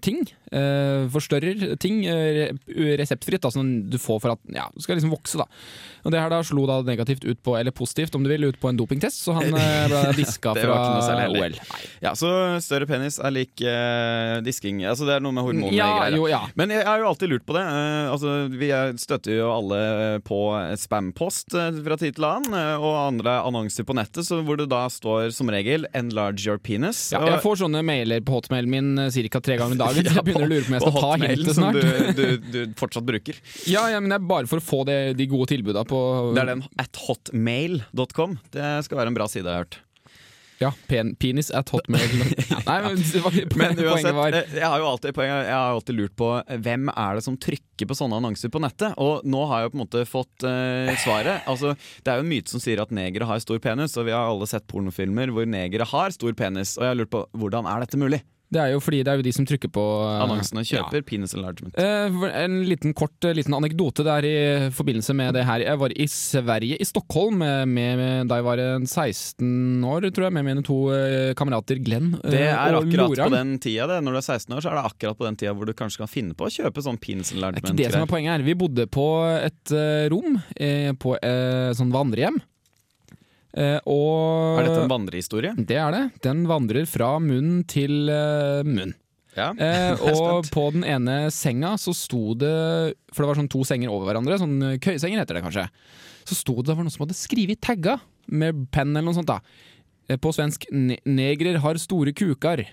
ting. 0.00 0.20
Eh, 0.54 1.08
forstørrer 1.10 1.74
ting. 1.82 2.04
eh, 2.06 2.52
reseptfritt, 3.00 3.42
da, 3.42 3.50
som 3.50 3.90
du 3.90 3.96
får 3.98 4.20
for 4.22 4.34
at 4.36 4.38
ja, 4.54 4.68
du 4.74 4.80
skal 4.84 4.96
liksom 4.96 5.10
vokse. 5.10 5.38
da. 5.40 5.46
Og 6.04 6.12
Det 6.12 6.20
her 6.20 6.28
da 6.30 6.42
slo 6.44 6.66
da 6.68 6.76
negativt 6.84 7.24
ut 7.24 7.40
på, 7.42 7.56
eller 7.58 7.72
positivt 7.74 8.14
om 8.14 8.22
du 8.22 8.28
vil, 8.30 8.44
ut 8.44 8.58
på 8.60 8.68
en 8.68 8.76
dopingtest, 8.78 9.24
så 9.24 9.34
han 9.38 9.50
eh, 9.56 9.86
ble 9.88 10.12
diska 10.20 10.52
fra. 10.54 11.26
OL. 11.30 11.56
Ja, 12.04 12.12
Så 12.14 12.28
større 12.62 12.86
penis 12.86 13.18
er 13.18 13.32
lik 13.34 13.60
eh, 13.66 14.40
disking. 14.44 14.84
Altså 14.86 15.08
Det 15.08 15.16
er 15.16 15.24
noe 15.24 15.32
med 15.34 15.42
hormoner 15.46 15.74
Ja, 15.74 16.08
jo, 16.14 16.28
ja. 16.30 16.44
Men 16.54 16.70
jeg 16.70 16.84
har 16.86 17.00
jo 17.02 17.08
alltid 17.08 17.32
lurt 17.32 17.46
på 17.48 17.56
det. 17.56 17.64
Uh, 17.64 18.12
altså, 18.12 18.34
vi 18.52 18.70
er- 18.70 18.94
støtter 19.00 19.34
jo 19.40 19.50
alle 19.50 20.20
på 20.22 20.38
spampost 20.78 21.54
uh, 21.56 21.70
fra 21.82 21.96
tid 22.00 22.14
til 22.18 22.24
annen, 22.28 22.52
uh, 22.54 22.78
og 22.78 22.94
andre 23.08 23.38
annonser 23.48 23.86
på 23.88 23.96
nettet, 23.96 24.22
så 24.28 24.38
hvor 24.44 24.60
det 24.60 24.68
da 24.70 24.84
står 24.92 25.32
som 25.34 25.50
regel 25.50 25.86
'enlarge 25.94 26.46
your 26.46 26.58
penis'. 26.58 27.10
Ja, 27.12 27.24
jeg 27.26 27.42
får 27.42 27.64
sånne 27.64 27.82
mailer 27.82 28.20
på 28.20 28.36
hotmailen 28.38 28.70
min 28.70 29.10
ca. 29.30 29.40
tre 29.40 29.56
ganger 29.56 29.63
om 29.66 29.78
dagen. 29.80 30.08
så 30.08 30.16
jeg 30.18 30.26
begynner 30.28 30.46
å 30.46 30.52
lure 30.52 30.66
på 30.66 30.72
om 30.72 30.76
jeg 30.76 30.84
skal 30.84 30.98
ta 30.98 31.12
hintet 31.24 31.58
snart. 31.58 31.80
som 31.80 32.18
du, 32.18 32.20
du, 32.20 32.52
du 32.68 32.76
fortsatt 32.80 33.08
bruker. 33.08 33.40
Ja, 33.70 33.86
ja, 33.92 34.02
men 34.02 34.12
det 34.12 34.20
er 34.20 34.28
bare 34.34 34.50
for 34.50 34.62
å 34.62 34.64
få 34.64 34.82
det, 34.88 34.98
de 35.18 35.28
gode 35.30 35.50
tilbuda 35.54 35.86
på 35.88 36.04
Det 36.36 36.44
er 36.44 36.52
den 36.54 36.66
at 36.80 37.02
hotmail.com. 37.06 38.38
Det 38.54 38.70
skal 38.86 39.02
være 39.02 39.12
en 39.14 39.18
bra 39.18 39.28
side, 39.30 39.46
jeg 39.46 39.52
har 39.52 39.66
hørt. 39.66 39.80
Ja, 40.62 40.70
pen, 40.86 41.14
penis 41.18 41.50
at 41.54 41.70
hotmail. 41.74 42.12
Nei, 42.68 42.76
men 42.84 43.00
det 43.00 43.22
Men 43.26 43.48
poenget 43.50 43.80
uansett, 43.82 44.14
var 44.14 44.36
eh, 44.38 44.52
jeg 44.54 44.68
har 44.70 44.80
jo 44.80 44.86
alltid, 44.88 45.14
poenget- 45.16 45.48
jeg 45.48 45.56
har 45.56 45.74
alltid 45.74 45.98
lurt 45.98 46.14
på 46.16 46.28
eh, 46.40 46.60
hvem 46.62 46.90
er 46.94 47.18
det 47.18 47.24
som 47.26 47.36
trykker 47.36 47.90
på 47.90 47.96
sånne 47.98 48.20
annonser 48.20 48.52
på 48.54 48.62
nettet. 48.62 48.94
Og 49.02 49.26
nå 49.26 49.42
har 49.50 49.62
jeg 49.62 49.68
jo 49.68 49.72
på 49.74 49.78
en 49.78 49.82
måte 49.82 50.04
fått 50.08 50.46
uh, 50.46 50.92
svaret. 51.02 51.42
Altså, 51.50 51.74
det 52.04 52.12
er 52.12 52.20
jo 52.20 52.26
en 52.26 52.30
myte 52.30 52.54
som 52.54 52.62
sier 52.62 52.82
at 52.84 52.94
negere 52.94 53.26
har 53.28 53.42
stor 53.42 53.58
penis, 53.62 53.96
og 53.98 54.06
vi 54.06 54.14
har 54.14 54.30
alle 54.30 54.48
sett 54.50 54.68
pornofilmer 54.70 55.34
hvor 55.34 55.48
negere 55.48 55.88
har 55.90 56.14
stor 56.14 56.36
penis. 56.38 56.76
Og 56.78 56.86
jeg 56.86 56.94
har 56.94 57.00
lurt 57.02 57.12
på 57.12 57.24
hvordan 57.34 57.66
er 57.70 57.82
dette 57.84 58.00
mulig? 58.00 58.22
Det 58.54 58.62
er 58.62 58.72
jo 58.74 58.80
fordi 58.82 59.02
det 59.04 59.12
er 59.12 59.20
jo 59.20 59.26
de 59.26 59.32
som 59.34 59.46
trykker 59.48 59.72
på 59.74 59.82
Annonsene 59.82 60.44
Annonsene 60.44 60.64
ja. 60.64 60.82
kjøper 60.84 61.04
penis 61.08 61.34
enlargement. 61.36 61.74
Eh, 61.78 62.22
En 62.44 62.60
liten 62.68 62.94
kort 62.96 63.26
eh, 63.26 63.34
liten 63.36 63.56
anekdote 63.56 64.04
der 64.06 64.26
i 64.28 64.36
forbindelse 64.74 65.16
med 65.16 65.34
det 65.36 65.44
her. 65.48 65.64
Jeg 65.64 65.80
var 65.80 65.94
i 65.94 66.06
Sverige, 66.10 66.78
i 66.80 66.86
Stockholm, 66.88 67.42
med, 67.42 67.68
med, 67.68 68.28
da 68.30 68.38
jeg 68.40 68.46
var 68.46 68.62
16 68.86 69.84
år, 69.90 70.08
tror 70.14 70.28
jeg, 70.28 70.36
med 70.38 70.46
mine 70.48 70.64
to 70.66 70.78
eh, 70.94 71.32
kamerater 71.38 71.80
Glenn 71.84 72.14
eh, 72.22 72.30
Det 72.34 72.44
er 72.46 72.78
og 72.78 72.84
akkurat 72.84 73.14
Loran. 73.14 73.30
på 73.30 73.36
den 73.36 73.54
tida 73.64 73.88
det. 73.90 74.00
Når 74.06 74.16
du 74.16 74.20
er 74.22 74.26
16 74.28 74.56
år, 74.56 74.64
så 74.64 74.72
er 74.72 74.78
det 74.80 74.86
akkurat 74.92 75.20
på 75.20 75.28
den 75.28 75.38
tida 75.40 75.54
hvor 75.56 75.68
du 75.68 75.74
kanskje 75.76 76.04
kan 76.04 76.10
finne 76.10 76.38
på 76.38 76.48
å 76.48 76.52
kjøpe 76.52 76.84
sånn 76.84 77.00
penis 77.02 77.34
enlargement. 77.34 77.64
Det 77.64 77.72
er 77.72 77.74
ikke 77.74 77.92
det 77.92 77.98
som 77.98 78.06
er 78.06 78.12
poenget 78.14 78.36
her. 78.36 78.46
Vi 78.46 78.58
bodde 78.58 78.88
på 78.90 79.06
et 79.34 79.74
eh, 79.74 80.06
rom 80.12 80.40
eh, 80.56 80.90
på 81.00 81.16
eh, 81.18 81.70
sånn 81.76 81.94
vandrehjem. 81.94 82.40
Eh, 83.54 83.78
og 83.86 84.58
Er 84.58 84.66
dette 84.66 84.82
en 84.82 84.90
vandrehistorie? 84.90 85.54
Det 85.54 85.78
er 85.78 85.94
det. 85.94 86.04
Den 86.26 86.44
vandrer 86.50 86.86
fra 86.90 87.14
munn 87.22 87.62
til 87.70 88.10
eh, 88.10 88.66
munn. 88.66 88.94
Ja. 89.34 89.50
Eh, 89.54 90.04
og 90.10 90.48
på 90.54 90.68
den 90.74 90.86
ene 90.86 91.28
senga 91.34 91.74
så 91.80 91.94
sto 91.96 92.36
det 92.38 92.54
For 93.10 93.24
det 93.24 93.30
var 93.30 93.38
sånn 93.40 93.50
to 93.50 93.64
senger 93.66 93.90
over 93.90 94.10
hverandre, 94.10 94.38
sånn 94.42 94.78
køyesenger 94.82 95.22
heter 95.22 95.38
det 95.38 95.44
kanskje. 95.46 95.68
Så 96.24 96.38
sto 96.38 96.58
det 96.60 96.70
det 96.70 96.78
var 96.78 96.86
noen 96.86 96.94
som 96.94 97.06
hadde 97.06 97.18
skrevet 97.18 97.62
tagga 97.62 97.98
med 98.30 98.66
penn 98.74 98.94
eller 98.94 99.10
noe 99.10 99.18
sånt. 99.18 99.30
da 99.30 100.16
På 100.22 100.32
svensk 100.34 100.66
'Negrer 100.70 101.60
har 101.62 101.78
store 101.78 102.14
kukar'. 102.16 102.66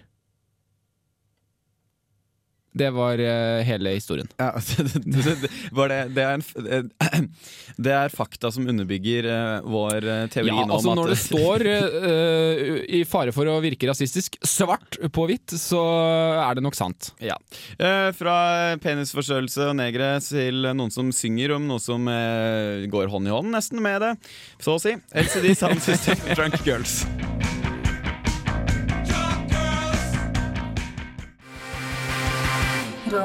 Det 2.71 2.89
var 2.95 3.19
uh, 3.19 3.61
hele 3.67 3.95
historien. 3.97 4.29
Ja, 4.39 4.53
det, 4.77 5.01
det, 5.05 5.35
det, 5.43 5.51
var 5.75 5.91
det, 5.91 6.23
er 6.23 6.37
en, 6.37 6.91
det 7.87 7.95
er 7.97 8.13
fakta 8.13 8.51
som 8.53 8.67
underbygger 8.71 9.27
uh, 9.27 9.67
vår 9.67 10.07
eh, 10.07 10.23
teori 10.31 10.51
Ja, 10.51 10.65
nå 10.65 10.77
altså 10.77 10.95
Når 10.95 11.11
det 11.11 11.19
står 11.27 11.65
uh, 11.67 12.71
i 12.87 13.03
fare 13.07 13.35
for 13.35 13.49
å 13.51 13.59
virke 13.63 13.89
rasistisk 13.89 14.37
svart 14.45 14.99
på 15.11 15.27
hvitt, 15.29 15.55
så 15.59 15.81
er 16.41 16.57
det 16.57 16.63
nok 16.65 16.77
sant. 16.77 17.11
Ja. 17.23 17.37
Eh, 17.77 18.09
fra 18.17 18.35
penisforstørrelse 18.81 19.71
og 19.71 19.77
negre 19.79 20.13
til 20.25 20.67
noen 20.71 20.93
som 20.93 21.11
synger 21.15 21.55
om 21.57 21.67
noe 21.69 21.81
som 21.83 22.07
eh, 22.11 22.87
går 22.91 23.11
hånd 23.13 23.29
i 23.29 23.35
hånd 23.35 23.51
nesten 23.53 23.81
med 23.83 24.01
det, 24.03 24.15
så 24.61 24.77
å 24.77 24.81
si. 24.81 24.95
LCD 25.11 25.53
Sound 25.57 25.83
System 25.85 26.23
Drunk 26.33 26.61
Girls. 26.67 27.01
Good 33.11 33.23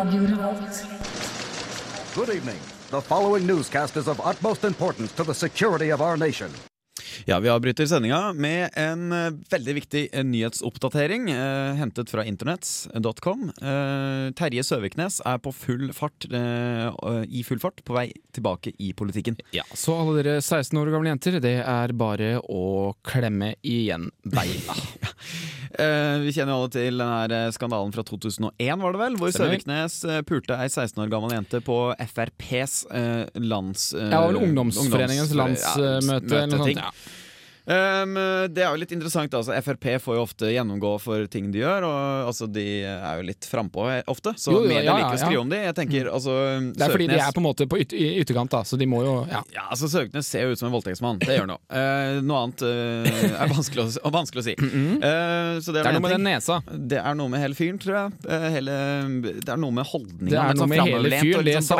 evening. 2.28 2.58
The 2.90 3.00
following 3.00 3.46
newscast 3.46 3.96
is 3.96 4.08
of 4.08 4.20
utmost 4.24 4.64
importance 4.64 5.12
to 5.12 5.22
the 5.24 5.34
security 5.34 5.92
of 5.92 6.00
our 6.00 6.16
nation. 6.16 6.50
Ja, 7.24 7.38
Vi 7.40 7.48
avbryter 7.48 7.86
sendinga 7.86 8.32
med 8.32 8.70
en 8.74 9.12
eh, 9.12 9.30
veldig 9.50 9.74
viktig 9.74 10.08
eh, 10.12 10.24
nyhetsoppdatering 10.24 11.30
eh, 11.30 11.74
hentet 11.78 12.10
fra 12.10 12.24
internett.com. 12.24 13.46
Eh, 13.62 14.32
Terje 14.36 14.64
Søviknes 14.64 15.20
er 15.26 15.38
på 15.42 15.52
full 15.54 15.92
fart, 15.96 16.26
eh, 16.30 17.22
i 17.28 17.42
full 17.46 17.58
fart 17.62 17.82
på 17.84 17.94
vei 17.96 18.10
tilbake 18.36 18.72
i 18.78 18.92
politikken. 18.92 19.38
Ja, 19.56 19.62
Så 19.74 19.94
alle 19.96 20.22
dere 20.22 20.40
16 20.42 20.78
år 20.82 20.90
gamle 20.92 21.14
jenter, 21.14 21.38
det 21.40 21.56
er 21.62 21.94
bare 21.96 22.36
å 22.42 22.92
klemme 23.06 23.54
igjen 23.62 24.10
beina. 24.22 24.76
Eh, 25.78 26.16
vi 26.24 26.32
kjenner 26.32 26.54
jo 26.54 26.62
alle 26.62 26.72
til 26.72 27.00
denne 27.02 27.36
eh, 27.36 27.50
skandalen 27.54 27.92
fra 27.94 28.04
2001, 28.08 28.80
var 28.80 28.96
det 28.96 29.00
vel? 29.02 29.18
Hvor 29.20 29.34
Søviknes 29.34 29.98
eh, 30.08 30.22
pulte 30.26 30.56
ei 30.56 30.68
16 30.72 31.02
år 31.04 31.10
gammel 31.12 31.34
jente 31.36 31.60
på 31.64 31.76
FrPs 32.06 32.78
uh, 32.88 33.26
lands... 33.44 33.90
Uh, 33.96 34.06
Ja, 34.08 34.22
vel 34.28 34.40
Ungdomsforeningens 34.40 35.34
ungdoms- 35.34 35.66
landsmøte 35.76 36.40
eller 36.40 36.52
noe 36.52 36.58
møteting. 36.64 36.82
Ja. 36.84 36.90
Um, 37.66 38.14
det 38.54 38.62
er 38.62 38.70
jo 38.70 38.78
litt 38.78 38.92
interessant. 38.94 39.32
Altså, 39.34 39.54
Frp 39.64 39.88
får 40.02 40.18
jo 40.18 40.22
ofte 40.22 40.50
gjennomgå 40.52 40.92
for 41.02 41.26
ting 41.30 41.50
de 41.54 41.62
gjør. 41.64 41.86
Og 41.88 42.30
altså, 42.30 42.46
De 42.50 42.64
er 42.86 43.20
jo 43.20 43.26
litt 43.26 43.48
frampå 43.50 43.88
eh, 43.90 44.02
ofte, 44.10 44.34
så 44.38 44.54
Jo, 44.54 44.62
jo, 44.62 44.70
media 44.70 44.86
ja, 44.86 44.96
liker 45.00 45.18
å 45.18 45.20
skrive 45.20 45.38
ja. 45.38 45.42
om 45.42 45.50
de. 45.50 45.60
Jeg 45.64 45.76
tenker, 45.80 46.10
altså, 46.12 46.36
Det 46.70 46.86
er 46.86 46.94
fordi 46.94 47.08
de 47.10 47.18
er 47.18 47.34
på 47.34 47.42
en 47.42 47.46
måte 47.48 47.68
på 47.70 47.80
yt 47.82 47.94
ytterkant, 47.96 48.52
da, 48.52 48.62
så 48.66 48.78
de 48.78 48.86
må 48.88 49.02
jo 49.04 49.14
ja. 49.30 49.42
ja, 49.54 49.66
altså 49.72 49.88
Søknes 49.90 50.28
ser 50.30 50.46
jo 50.46 50.54
ut 50.54 50.60
som 50.60 50.68
en 50.70 50.76
voldtektsmann. 50.76 51.18
Det 51.22 51.34
gjør 51.34 51.46
han 51.46 51.54
jo. 51.56 51.58
Eh, 51.80 52.20
noe 52.26 52.42
annet 52.46 52.64
uh, 52.66 53.40
er 53.42 53.52
vanskelig 53.52 53.86
å, 53.86 54.12
vanskelig 54.14 54.44
å 54.44 54.46
si. 54.46 54.56
Eh, 54.56 55.58
så 55.62 55.74
det, 55.74 55.82
Det 55.82 55.90
er 55.90 55.96
noe 55.96 56.04
med 56.04 56.14
den 56.16 56.26
nesa. 56.26 56.60
Det 56.66 57.00
er 57.02 57.18
noe 57.18 57.32
med 57.32 57.42
hele 57.42 57.58
fyren, 57.58 57.80
tror 57.82 57.98
jeg. 57.98 58.38
Hele, 58.56 58.76
det 59.42 59.52
er 59.52 59.60
noe 59.60 59.74
med 59.74 59.88
holdninga. 59.90 60.46
Er 60.46 60.58
noe 60.58 60.66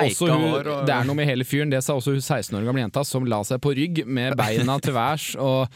også 0.06 0.30
hun 0.30 0.86
Det 0.86 0.94
er 0.94 1.06
noe 1.06 1.18
med 1.18 1.28
hele 1.30 1.46
fyren, 1.46 1.72
det 1.72 1.82
sa 1.84 1.96
også 1.96 2.16
hun 2.16 2.22
16 2.24 2.56
år 2.58 2.66
gamle 2.66 2.84
jenta 2.84 3.04
som 3.06 3.26
la 3.28 3.42
seg 3.46 3.60
på 3.62 3.74
rygg 3.76 4.02
med 4.06 4.36
beina 4.38 4.78
til 4.82 4.96
værs 4.96 5.32
og 5.40 5.75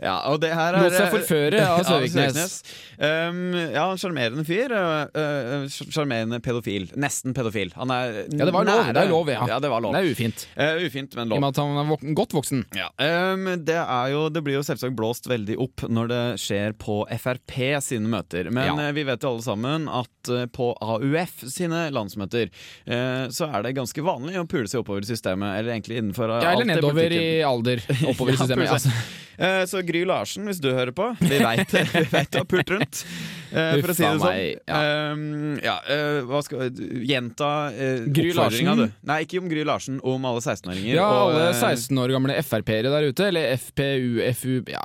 Ja, 0.00 0.14
og 0.30 0.40
det 0.40 0.50
her 0.56 0.76
er 0.78 0.86
lot 0.86 0.94
seg 0.96 1.10
forføre 1.12 1.60
av 1.60 1.80
Ja, 1.82 1.88
Søviknes. 1.90 2.54
Um, 3.00 3.40
ja, 3.52 3.84
en 3.92 4.00
sjarmerende 4.00 4.44
fyr. 4.48 4.72
Sjarmerende 4.72 5.64
uh, 5.66 5.90
Sjarmerende 5.92 6.38
pedofil. 6.44 6.86
Nesten 7.00 7.34
pedofil. 7.36 7.72
Han 7.76 7.92
er 7.94 8.22
Ja, 8.32 8.46
det 8.48 8.54
var 8.54 8.64
lov, 8.64 8.80
nære- 8.80 8.94
det 8.96 9.02
er 9.04 9.12
lov, 9.12 9.28
ja. 9.32 9.44
ja 9.48 9.58
det 9.60 9.70
var 9.72 9.84
lov. 9.84 9.92
Det 9.96 10.00
er 10.04 10.10
ufint. 10.14 10.46
Uh, 10.56 10.80
ufint, 10.86 11.16
men 11.18 11.28
lov. 11.28 11.36
I 11.36 11.40
og 11.40 11.44
med 11.44 11.52
at 11.54 11.60
han 11.62 11.80
er 11.82 11.90
vok 11.92 12.04
godt 12.22 12.36
voksen. 12.38 12.64
Ja. 12.76 12.88
Um, 12.96 13.46
det, 13.64 13.76
jo, 14.14 14.24
det 14.32 14.44
blir 14.46 14.58
jo 14.58 14.64
selvsagt 14.66 14.96
blåst 14.96 15.28
veldig 15.30 15.58
opp 15.60 15.86
når 15.88 16.10
det 16.12 16.22
skjer 16.44 16.76
på 16.80 17.00
Frp 17.20 17.56
sine 17.84 18.08
møter. 18.10 18.50
Men 18.50 18.70
Ja. 18.70 18.88
eh, 18.88 18.92
vi 18.96 19.04
vet 19.08 19.22
jo 19.24 19.34
alle 19.34 19.44
sammen 19.44 19.88
at 19.88 20.28
eh, 20.32 20.46
på 20.52 20.70
AUF 20.80 21.44
sine 21.50 21.86
landsmøter 21.92 22.48
uh, 22.88 23.28
så 23.32 23.48
er 23.52 23.64
det 23.68 23.76
ganske 23.76 24.04
vanlig 24.04 24.38
å 24.40 24.46
pule 24.48 24.68
seg 24.70 24.80
oppover 24.82 25.04
i 25.04 25.10
systemet. 25.12 25.58
Eller 25.60 25.74
egentlig 25.76 26.00
innenfor 26.00 26.32
Ja, 26.40 26.52
eller 26.54 26.68
nedover 26.72 27.12
i 27.12 27.42
alder. 27.46 27.82
Oppover 28.10 28.32
i 28.36 28.40
systemet. 28.40 28.68
ja, 28.70 28.78
Altså. 28.78 28.92
Eh, 29.40 29.64
Så 29.64 29.80
Gry 29.90 30.04
Larsen, 30.08 30.46
hvis 30.48 30.60
du 30.62 30.70
hører 30.70 30.94
på 30.96 31.10
Vi 31.20 31.40
veit 31.42 31.70
du 31.70 32.38
har 32.38 32.46
pult 32.48 32.70
rundt. 32.72 33.02
Uh, 33.50 33.80
For 33.82 33.90
å 33.90 33.94
si 33.96 34.04
det 34.04 34.10
sånn. 34.14 34.22
meg, 34.22 34.60
ja. 34.70 34.80
Um, 35.10 35.56
ja, 35.58 35.74
eh, 35.90 36.20
hva 36.28 36.38
skal 36.46 36.70
Gjenta 37.06 37.48
uh, 37.74 38.04
Gry 38.14 38.30
Larsen? 38.36 38.70
du. 38.78 38.84
Nei, 39.10 39.16
ikke 39.26 39.40
om 39.42 39.48
Gry 39.50 39.64
Larsen, 39.66 39.98
om 40.06 40.28
alle 40.30 40.42
16-åringer. 40.44 40.94
Ja, 40.94 41.08
og, 41.08 41.34
alle 41.34 41.48
eh, 41.50 41.58
16 41.58 42.02
år 42.04 42.14
gamle 42.14 42.38
Frp-ere 42.46 42.92
der 42.94 43.08
ute, 43.10 43.26
eller 43.32 43.56
FPU, 43.58 44.20
FU 44.38 44.52
ja, 44.70 44.84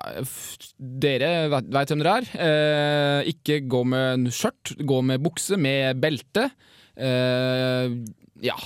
Dere 1.05 1.31
veit 1.53 1.93
hvem 1.93 2.01
dere 2.01 2.17
er. 2.23 3.29
Ikke 3.29 3.61
gå 3.69 3.83
med 3.87 4.31
skjørt, 4.33 4.73
gå 4.81 5.01
med 5.05 5.21
bukse, 5.25 5.59
med 5.61 6.01
belte. 6.01 6.49
Ja. 6.95 8.57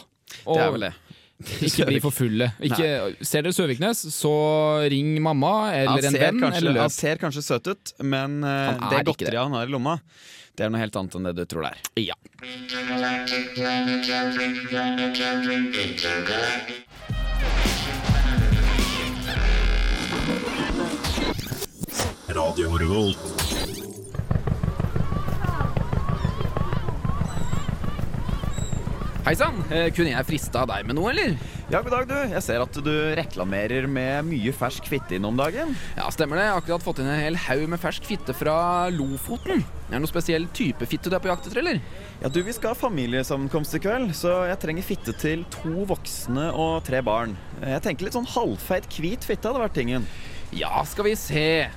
Og 0.45 0.55
Det 0.55 0.63
er 0.63 0.75
vel 0.77 0.87
det. 0.87 0.95
ikke 1.67 1.85
bli 1.87 1.99
for 2.03 2.11
fulle. 2.11 2.49
Ikke, 2.67 2.87
ser 3.23 3.45
dere 3.45 3.55
Søviknes, 3.55 4.01
så 4.11 4.33
ring 4.91 5.15
mamma 5.23 5.71
eller 5.75 6.09
en 6.09 6.17
venn. 6.19 6.41
kanskje, 6.43 6.59
eller 6.65 6.81
han 6.83 6.91
ser 6.93 7.21
kanskje 7.21 7.45
søt 7.45 7.69
ut, 7.71 7.93
men 8.03 8.43
uh, 8.43 8.75
det 8.91 9.05
godteriet 9.07 9.39
han 9.45 9.55
har 9.55 9.69
i 9.69 9.71
lomma, 9.71 9.99
det 10.59 10.67
er 10.67 10.73
noe 10.73 10.81
helt 10.83 10.95
annet 10.99 11.15
enn 11.15 11.29
det 11.29 11.35
du 11.39 11.45
tror 11.47 11.63
det 11.63 11.71
er. 11.71 11.79
Ja. 12.11 12.17
Radio 22.35 22.77
Revolt. 22.77 23.38
Hei 29.29 29.35
sann, 29.37 29.59
eh, 29.69 29.91
kunne 29.93 30.09
jeg 30.09 30.25
frista 30.25 30.63
deg 30.65 30.87
med 30.89 30.95
noe, 30.97 31.11
eller? 31.11 31.35
Ja, 31.69 31.83
god 31.85 31.91
dag, 31.93 32.07
du. 32.09 32.31
Jeg 32.33 32.41
ser 32.41 32.63
at 32.63 32.77
du 32.81 32.93
reklamerer 33.13 33.85
med 33.85 34.25
mye 34.25 34.49
fersk 34.57 34.87
fitte 34.89 35.19
innom 35.19 35.37
dagen. 35.37 35.75
Ja, 35.93 36.07
stemmer 36.09 36.39
det. 36.39 36.47
Jeg 36.47 36.55
har 36.55 36.61
akkurat 36.63 36.85
fått 36.87 37.01
inn 37.03 37.11
en 37.13 37.21
hel 37.21 37.37
haug 37.43 37.67
med 37.69 37.77
fersk 37.77 38.07
fitte 38.09 38.33
fra 38.33 38.89
Lofoten. 38.89 39.61
Er 39.61 39.91
det 39.91 39.99
noen 39.99 40.09
spesiell 40.09 40.47
type 40.57 40.87
fitte 40.89 41.13
du 41.13 41.17
er 41.19 41.21
på 41.21 41.29
jakt 41.29 41.45
etter, 41.45 41.61
eller? 41.61 41.77
Ja, 42.23 42.31
du, 42.33 42.41
Vi 42.41 42.55
skal 42.57 42.73
ha 42.73 42.79
familiesammenkomst 42.79 43.77
i 43.77 43.83
kveld, 43.85 44.15
så 44.17 44.47
jeg 44.49 44.61
trenger 44.65 44.87
fitte 44.87 45.13
til 45.13 45.45
to 45.53 45.85
voksne 45.93 46.47
og 46.49 46.81
tre 46.89 47.03
barn. 47.05 47.37
Jeg 47.61 47.85
tenker 47.85 48.09
litt 48.09 48.17
sånn 48.17 48.25
halvfeit 48.33 48.89
hvit 48.97 49.29
fitte 49.29 49.45
hadde 49.45 49.61
vært 49.61 49.77
tingen. 49.77 50.09
Ja, 50.57 50.81
skal 50.89 51.05
vi 51.05 51.13
se. 51.13 51.69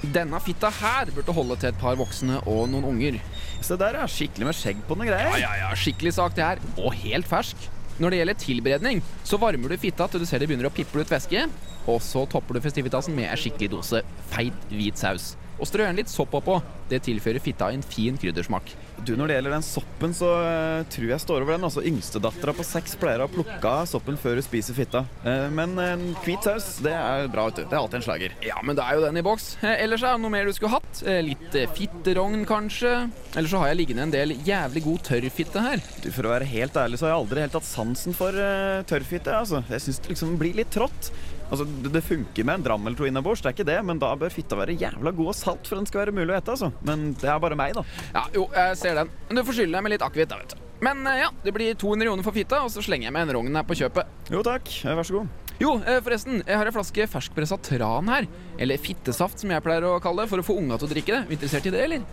Denne 0.00 0.38
fitta 0.40 0.70
her 0.72 1.10
burde 1.12 1.34
holde 1.36 1.58
til 1.60 1.68
et 1.68 1.80
par 1.80 1.98
voksne 2.00 2.38
og 2.48 2.70
noen 2.72 2.86
unger. 2.88 3.18
Se 3.60 3.76
der, 3.76 3.98
ja. 4.00 4.06
Skikkelig 4.08 4.48
med 4.48 4.56
skjegg 4.56 4.80
på 4.88 4.96
noe 4.96 5.10
greier. 5.10 5.34
Ja, 5.36 5.42
ja, 5.42 5.66
ja, 5.66 5.74
skikkelig 5.76 6.14
sak 6.16 6.36
det 6.38 6.46
her. 6.46 6.62
Og 6.80 6.96
helt 7.02 7.28
fersk. 7.28 7.68
Når 8.00 8.14
det 8.14 8.20
gjelder 8.22 8.38
tilberedning, 8.40 9.02
så 9.28 9.36
varmer 9.36 9.68
du 9.68 9.76
fitta 9.80 10.06
til 10.08 10.22
du 10.22 10.28
ser 10.28 10.40
det 10.40 10.48
begynner 10.48 10.70
å 10.70 10.72
piple 10.72 11.04
ut 11.04 11.12
væske. 11.12 11.44
Og 11.90 12.00
så 12.04 12.24
topper 12.32 12.56
du 12.56 12.64
festivitasen 12.64 13.12
med 13.16 13.28
en 13.28 13.40
skikkelig 13.40 13.74
dose 13.74 14.00
feit 14.32 14.72
hvit 14.72 14.96
saus. 15.00 15.34
Og 15.60 15.68
strø 15.68 15.84
gjerne 15.84 16.00
litt 16.00 16.12
sopp 16.12 16.34
oppå. 16.38 16.58
Det 16.90 17.02
tilfører 17.06 17.42
fitta 17.42 17.68
en 17.70 17.84
fin 17.84 18.16
kryddersmak. 18.18 18.72
Du, 19.04 19.14
Når 19.16 19.30
det 19.30 19.36
gjelder 19.38 19.54
den 19.54 19.64
soppen, 19.64 20.14
så 20.16 20.28
eh, 20.44 20.82
tror 20.92 21.12
jeg 21.12 21.22
står 21.22 21.44
over 21.44 21.54
den. 21.54 21.66
Altså, 21.68 21.84
Yngstedattera 21.88 22.54
på 22.56 22.66
seks 22.66 22.96
pleier 23.00 23.24
å 23.24 23.30
plukke 23.32 23.74
soppen 23.88 24.18
før 24.20 24.40
hun 24.40 24.44
spiser 24.44 24.76
fitta. 24.76 25.04
Eh, 25.24 25.46
men 25.54 25.76
en 25.80 26.04
hvit 26.24 26.44
saus, 26.44 26.72
det 26.84 26.92
er 26.96 27.30
bra, 27.32 27.46
vet 27.48 27.62
du. 27.62 27.64
Det 27.64 27.76
er 27.76 27.80
alltid 27.80 28.00
en 28.00 28.06
slager. 28.08 28.36
Ja, 28.44 28.58
men 28.66 28.78
da 28.78 28.88
er 28.88 28.98
jo 28.98 29.06
den 29.06 29.20
i 29.20 29.24
boks. 29.24 29.54
Eh, 29.62 29.84
ellers 29.86 30.04
er 30.04 30.16
det 30.16 30.24
noe 30.24 30.34
mer 30.34 30.48
du 30.48 30.56
skulle 30.56 30.74
hatt? 30.74 31.02
Litt 31.24 31.56
fitterogn, 31.76 32.44
kanskje? 32.48 32.92
Eller 33.36 33.50
så 33.50 33.62
har 33.62 33.70
jeg 33.70 33.80
liggende 33.80 34.08
en 34.08 34.14
del 34.14 34.34
jævlig 34.46 34.84
god 34.84 35.04
tørrfitte 35.08 35.64
her. 35.64 35.84
Du, 36.04 36.10
For 36.12 36.26
å 36.26 36.34
være 36.34 36.48
helt 36.50 36.76
ærlig 36.80 37.00
så 37.00 37.08
har 37.08 37.14
jeg 37.14 37.22
aldri 37.24 37.44
helt 37.46 37.58
hatt 37.60 37.68
sansen 37.68 38.16
for 38.16 38.36
uh, 38.36 38.82
tørrfitte. 38.90 39.32
Altså. 39.36 39.62
Jeg 39.70 39.86
syns 39.86 40.00
det 40.02 40.14
liksom 40.14 40.36
blir 40.40 40.56
litt 40.60 40.72
trått. 40.74 41.12
Altså, 41.50 41.66
det, 41.66 42.02
funker 42.06 42.46
med 42.46 42.60
en 42.60 42.64
dram 42.68 42.86
eller 42.86 42.98
to 42.98 43.06
innabords, 43.08 43.42
det 43.42 43.50
er 43.50 43.56
ikke 43.58 43.68
det, 43.68 43.78
men 43.86 44.00
da 44.02 44.12
bør 44.18 44.32
fitta 44.32 44.58
være 44.58 44.78
jævla 44.78 45.12
god 45.18 45.32
og 45.32 45.36
salt 45.36 45.66
for 45.66 45.80
den 45.80 45.88
skal 45.90 46.04
være 46.04 46.14
mulig 46.14 46.30
å 46.34 46.38
ete. 46.38 46.54
altså. 46.54 46.70
Men 46.86 47.10
det 47.18 47.30
er 47.30 47.42
bare 47.42 47.58
meg, 47.58 47.74
da. 47.76 47.84
Ja, 48.14 48.24
jo, 48.34 48.46
jeg 48.54 48.80
ser 48.80 49.00
den. 49.02 49.10
Men 49.28 49.40
du 49.40 49.46
får 49.48 49.60
skylde 49.60 49.76
deg 49.76 49.86
med 49.86 49.96
litt 49.96 50.06
akevitt, 50.06 50.30
da, 50.30 50.40
vet 50.40 50.54
du. 50.54 50.66
Men 50.80 51.04
eh, 51.10 51.20
ja, 51.24 51.28
det 51.44 51.52
blir 51.52 51.74
200 51.74 52.08
kroner 52.08 52.26
for 52.26 52.36
fitta, 52.36 52.62
og 52.64 52.72
så 52.72 52.84
slenger 52.84 53.10
jeg 53.10 53.16
med 53.16 53.28
en 53.28 53.34
rogn 53.36 53.60
her 53.60 53.66
på 53.68 53.76
kjøpet. 53.82 54.18
Jo 54.32 54.44
takk, 54.46 54.70
Eh, 54.86 54.96
vær 54.96 55.06
så 55.06 55.18
god. 55.18 55.50
Jo, 55.60 55.74
eh, 55.84 55.98
forresten, 56.00 56.40
jeg 56.46 56.56
har 56.56 56.70
en 56.70 56.72
flaske 56.72 57.04
ferskpressa 57.12 57.58
tran 57.60 58.08
her. 58.08 58.28
Eller 58.58 58.80
fittesaft, 58.80 59.42
som 59.42 59.52
jeg 59.52 59.64
pleier 59.66 59.84
å 59.84 59.98
kalle 60.00 60.24
det, 60.24 60.30
for 60.30 60.40
å 60.40 60.46
få 60.46 60.56
unga 60.56 60.78
til 60.80 60.88
å 60.88 60.92
drikke 60.94 61.12
det. 61.12 61.20
Er 61.20 61.28
du 61.28 61.36
Interessert 61.36 61.68
i 61.68 61.74
det, 61.74 61.84
eller? 61.84 62.06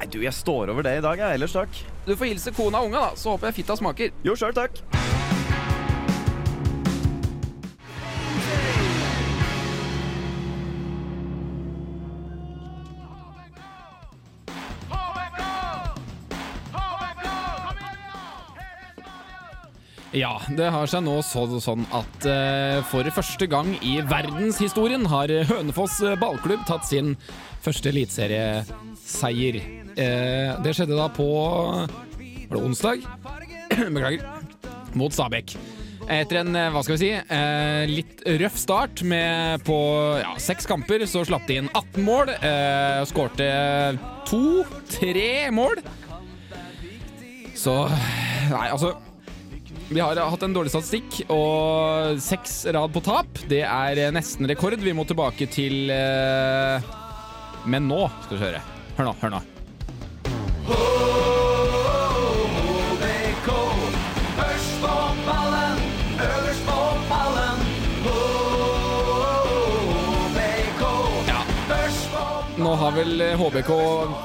Nei, 0.00 0.10
du, 0.10 0.18
jeg 0.24 0.34
står 0.34 0.74
over 0.74 0.82
det 0.82 0.96
i 0.98 1.04
dag, 1.04 1.22
jeg. 1.22 1.38
Ellers 1.38 1.54
takk. 1.54 1.84
Du 2.08 2.16
får 2.16 2.32
hilse 2.32 2.56
kona 2.56 2.82
og 2.82 2.90
unga, 2.90 3.06
da, 3.10 3.14
så 3.14 3.36
håper 3.36 3.52
jeg 3.52 3.60
fitta 3.62 3.78
smaker. 3.78 4.18
Jo, 4.26 4.34
sjøl 4.34 4.56
takk. 4.56 4.82
Ja, 20.16 20.38
det 20.56 20.70
har 20.72 20.88
seg 20.88 21.04
nå 21.04 21.18
så, 21.26 21.44
sånn 21.60 21.84
at 21.92 22.24
uh, 22.24 22.78
for 22.88 23.08
første 23.12 23.48
gang 23.50 23.74
i 23.84 23.98
verdenshistorien 24.08 25.04
har 25.12 25.32
Hønefoss 25.50 26.00
ballklubb 26.20 26.64
tatt 26.68 26.88
sin 26.88 27.12
første 27.64 27.92
eliteserieseier. 27.92 29.60
Uh, 29.98 30.56
det 30.64 30.76
skjedde 30.78 30.96
da 30.96 31.10
på 31.12 31.28
Var 31.28 32.54
det 32.56 32.62
onsdag? 32.62 33.04
Beklager. 33.94 34.24
Mot 34.96 35.12
Stabæk. 35.12 35.58
Etter 36.08 36.40
en 36.40 36.56
eh, 36.56 36.70
hva 36.72 36.80
skal 36.84 36.96
vi 36.96 37.00
si, 37.02 37.10
eh, 37.12 37.82
litt 37.90 38.22
røff 38.40 38.56
start 38.56 39.02
med 39.04 39.60
på 39.66 39.76
ja, 40.22 40.32
seks 40.40 40.68
kamper, 40.68 41.04
så 41.04 41.20
slapp 41.28 41.44
de 41.48 41.58
inn 41.60 41.68
18 41.76 42.06
mål. 42.06 42.32
Eh, 42.32 43.02
Skårte 43.10 43.48
to-tre 44.28 45.50
mål. 45.52 45.82
Så 47.58 47.74
Nei, 48.48 48.68
altså 48.72 48.94
vi 49.88 50.00
har 50.04 50.18
hatt 50.20 50.42
en 50.44 50.52
dårlig 50.52 50.72
statistikk, 50.72 51.22
og 51.32 52.18
seks 52.20 52.60
rad 52.76 52.92
på 52.92 53.00
tap. 53.04 53.40
Det 53.48 53.62
er 53.64 54.02
nesten 54.12 54.48
rekord. 54.50 54.76
Vi 54.84 54.92
må 54.96 55.06
tilbake 55.08 55.48
til 55.48 55.88
eh, 55.94 56.90
Men 57.68 57.88
nå 57.88 58.04
skal 58.26 58.36
vi 58.36 58.44
høre. 58.44 58.66
Hør 58.98 59.08
nå, 59.08 59.16
hør 59.22 59.38
nå. 59.38 59.46
Nå 72.68 72.74
har 72.76 72.90
vel 72.92 73.22
HBK 73.40 73.68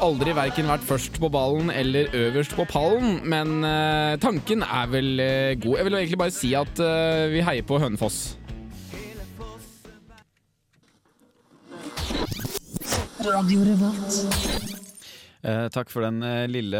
aldri 0.03 0.33
verken 0.35 0.65
vært 0.67 0.83
først 0.83 1.15
på 1.15 1.29
ballen 1.31 1.69
eller 1.71 2.09
øverst 2.11 2.51
på 2.57 2.65
pallen, 2.67 3.21
men 3.23 3.63
uh, 3.63 4.19
tanken 4.19 4.65
er 4.67 4.89
vel 4.91 5.07
uh, 5.15 5.53
god. 5.63 5.77
Jeg 5.79 5.87
vil 5.87 5.95
egentlig 6.01 6.19
bare 6.19 6.33
si 6.35 6.51
at 6.59 6.81
uh, 6.83 7.31
vi 7.31 7.39
heier 7.39 7.63
på 7.63 7.79
Hønefoss. 7.79 8.35
Eh, 15.43 15.65
takk 15.75 15.89
for 15.91 16.05
den 16.05 16.21
eh, 16.23 16.45
lille 16.47 16.79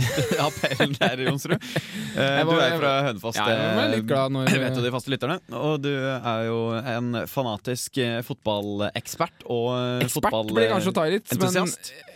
appellen 0.46 0.92
der, 1.00 1.22
Jonsrud. 1.28 1.56
Eh, 2.12 2.42
du 2.44 2.50
er 2.60 2.74
fra 2.76 2.90
Hønefoss. 3.06 3.38
Ja, 3.40 3.46
jeg 3.48 3.76
var 3.78 3.86
litt 3.88 4.04
glad 4.10 4.34
når- 4.34 4.50
vet 4.60 4.76
jo 4.76 4.82
de 4.84 4.90
faste 4.92 5.08
lytterne. 5.14 5.38
Og 5.56 5.78
du 5.80 5.88
er 5.96 6.42
jo 6.44 6.58
en 6.76 7.22
fanatisk 7.30 7.96
eh, 8.04 8.18
fotballekspert 8.26 9.46
og 9.48 9.70
eh, 9.78 10.04
Ekspert 10.04 10.36
blir 10.52 10.68
kanskje 10.74 10.92
å 10.92 10.96
ta 10.98 11.06
i 11.08 11.14
men 11.16 11.24
fotballentusiast. 11.30 11.92
eh, 11.96 12.08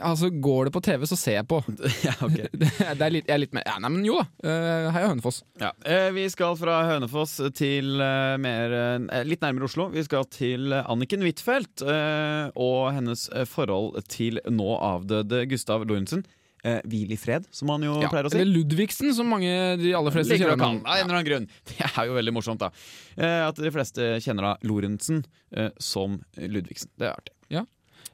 altså, 0.00 0.30
går 0.42 0.68
det 0.68 0.72
på 0.74 0.80
TV, 0.84 1.04
så 1.10 1.16
ser 1.18 1.36
jeg 1.38 1.46
på. 1.50 1.60
ja, 2.06 2.14
ok. 2.24 2.36
Det 3.00 3.04
er 3.06 3.12
litt, 3.14 3.26
jeg 3.28 3.34
er 3.36 3.42
litt 3.42 3.54
mer 3.56 3.64
ja, 3.68 3.76
Nei, 3.82 3.90
men 3.94 4.04
jo 4.06 4.16
da. 4.20 4.26
Uh, 4.44 4.88
Heia 4.94 5.10
Hønefoss. 5.10 5.42
Ja. 5.60 5.70
Eh, 5.84 6.08
vi 6.16 6.26
skal 6.32 6.56
fra 6.60 6.80
Hønefoss 6.88 7.36
til 7.58 8.00
eh, 8.00 8.34
mer, 8.42 8.74
eh, 9.10 9.22
litt 9.28 9.42
nærmere 9.44 9.68
Oslo. 9.68 9.88
Vi 9.94 10.04
skal 10.06 10.26
til 10.32 10.72
eh, 10.76 10.84
Anniken 10.90 11.22
Huitfeldt 11.26 11.84
eh, 11.86 12.50
og 12.60 12.90
hennes 12.96 13.28
eh, 13.34 13.46
forhold 13.48 14.00
til 14.10 14.40
nå 14.50 14.74
avdøde 14.78 15.44
Gustav 15.50 15.86
Lorentzen. 15.88 16.24
Eh, 16.60 16.82
Hvil 16.92 17.14
i 17.14 17.16
fred, 17.16 17.46
som 17.56 17.70
han 17.72 17.86
jo 17.86 17.94
Ja, 18.02 18.10
pleier 18.12 18.26
å 18.28 18.30
si. 18.32 18.36
eller 18.36 18.52
Ludvigsen, 18.58 19.14
som 19.16 19.30
mange 19.32 19.48
de 19.80 19.94
aller 19.96 20.12
fleste 20.12 20.34
Liker 20.34 20.50
kjenner. 20.50 20.60
kalle 20.60 20.82
av 20.84 20.98
en 20.98 21.06
eller 21.06 21.16
annen 21.16 21.28
grunn. 21.30 21.46
Det 21.70 21.78
er 21.88 22.10
jo 22.10 22.16
veldig 22.18 22.34
morsomt, 22.36 22.60
da. 22.60 22.68
Eh, 23.16 23.40
at 23.46 23.56
de 23.64 23.72
fleste 23.72 24.10
kjenner 24.20 24.44
da 24.50 24.56
Lorentzen 24.68 25.22
eh, 25.56 25.70
som 25.80 26.18
Ludvigsen. 26.36 26.92
Det 27.00 27.08
er 27.08 27.14
artig. 27.16 27.32
Ja. 27.56 27.64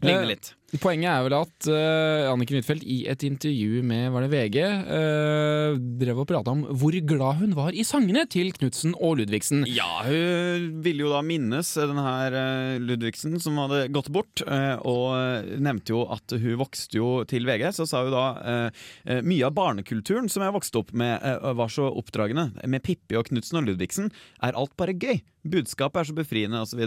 Ligner 0.05 0.23
Eh, 0.23 0.31
litt. 0.31 0.53
Poenget 0.83 1.11
er 1.13 1.25
vel 1.27 1.37
at 1.39 1.69
uh, 1.71 2.33
Anniken 2.33 2.59
Huitfeldt 2.59 2.87
i 2.87 3.05
et 3.11 3.23
intervju 3.27 3.85
med 3.87 4.11
var 4.15 4.27
det 4.27 4.33
VG 4.33 4.57
uh, 4.67 5.77
drev 6.01 6.23
og 6.25 6.29
prata 6.29 6.53
om 6.53 6.65
hvor 6.75 6.97
glad 7.07 7.41
hun 7.43 7.55
var 7.57 7.77
i 7.77 7.85
sangene 7.87 8.27
til 8.31 8.51
Knutsen 8.57 8.97
og 8.99 9.21
Ludvigsen. 9.21 9.63
Ja, 9.71 10.03
hun 10.07 10.83
ville 10.83 11.07
jo 11.07 11.13
da 11.15 11.23
minnes 11.27 11.71
den 11.79 12.03
her 12.03 12.35
uh, 12.35 12.83
Ludvigsen 12.83 13.39
som 13.43 13.59
hadde 13.63 13.87
gått 13.95 14.11
bort, 14.13 14.43
eh, 14.43 14.75
og 14.87 15.47
nevnte 15.63 15.95
jo 15.95 16.03
at 16.13 16.35
hun 16.37 16.59
vokste 16.61 16.99
jo 16.99 17.11
til 17.29 17.47
VG. 17.49 17.69
Så 17.77 17.87
sa 17.89 18.03
hun 18.05 18.15
da 18.15 18.25
eh, 18.41 18.83
eh, 19.07 19.23
mye 19.27 19.47
av 19.49 19.55
barnekulturen 19.57 20.31
som 20.33 20.45
jeg 20.45 20.55
vokste 20.57 20.83
opp 20.83 20.93
med, 20.97 21.17
eh, 21.23 21.53
var 21.59 21.73
så 21.73 21.89
oppdragende. 21.91 22.51
Med 22.67 22.85
Pippi 22.87 23.19
og 23.19 23.29
Knutsen 23.31 23.61
og 23.61 23.69
Ludvigsen 23.69 24.11
er 24.45 24.59
alt 24.59 24.77
bare 24.79 24.97
gøy. 24.97 25.23
Budskapet 25.47 26.01
er 26.01 26.09
så 26.09 26.15
befriende 26.17 26.59
osv. 26.59 26.81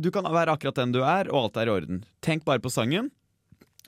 Du 0.00 0.08
kan 0.14 0.24
være 0.32 0.54
akkurat 0.54 0.78
den 0.80 0.94
du 0.94 1.02
er, 1.04 1.28
og 1.28 1.42
alt 1.42 1.58
er 1.60 1.68
i 1.68 1.74
orden. 1.74 1.98
Tenk 2.24 2.44
bare 2.48 2.62
på 2.64 2.72
sangen. 2.72 3.10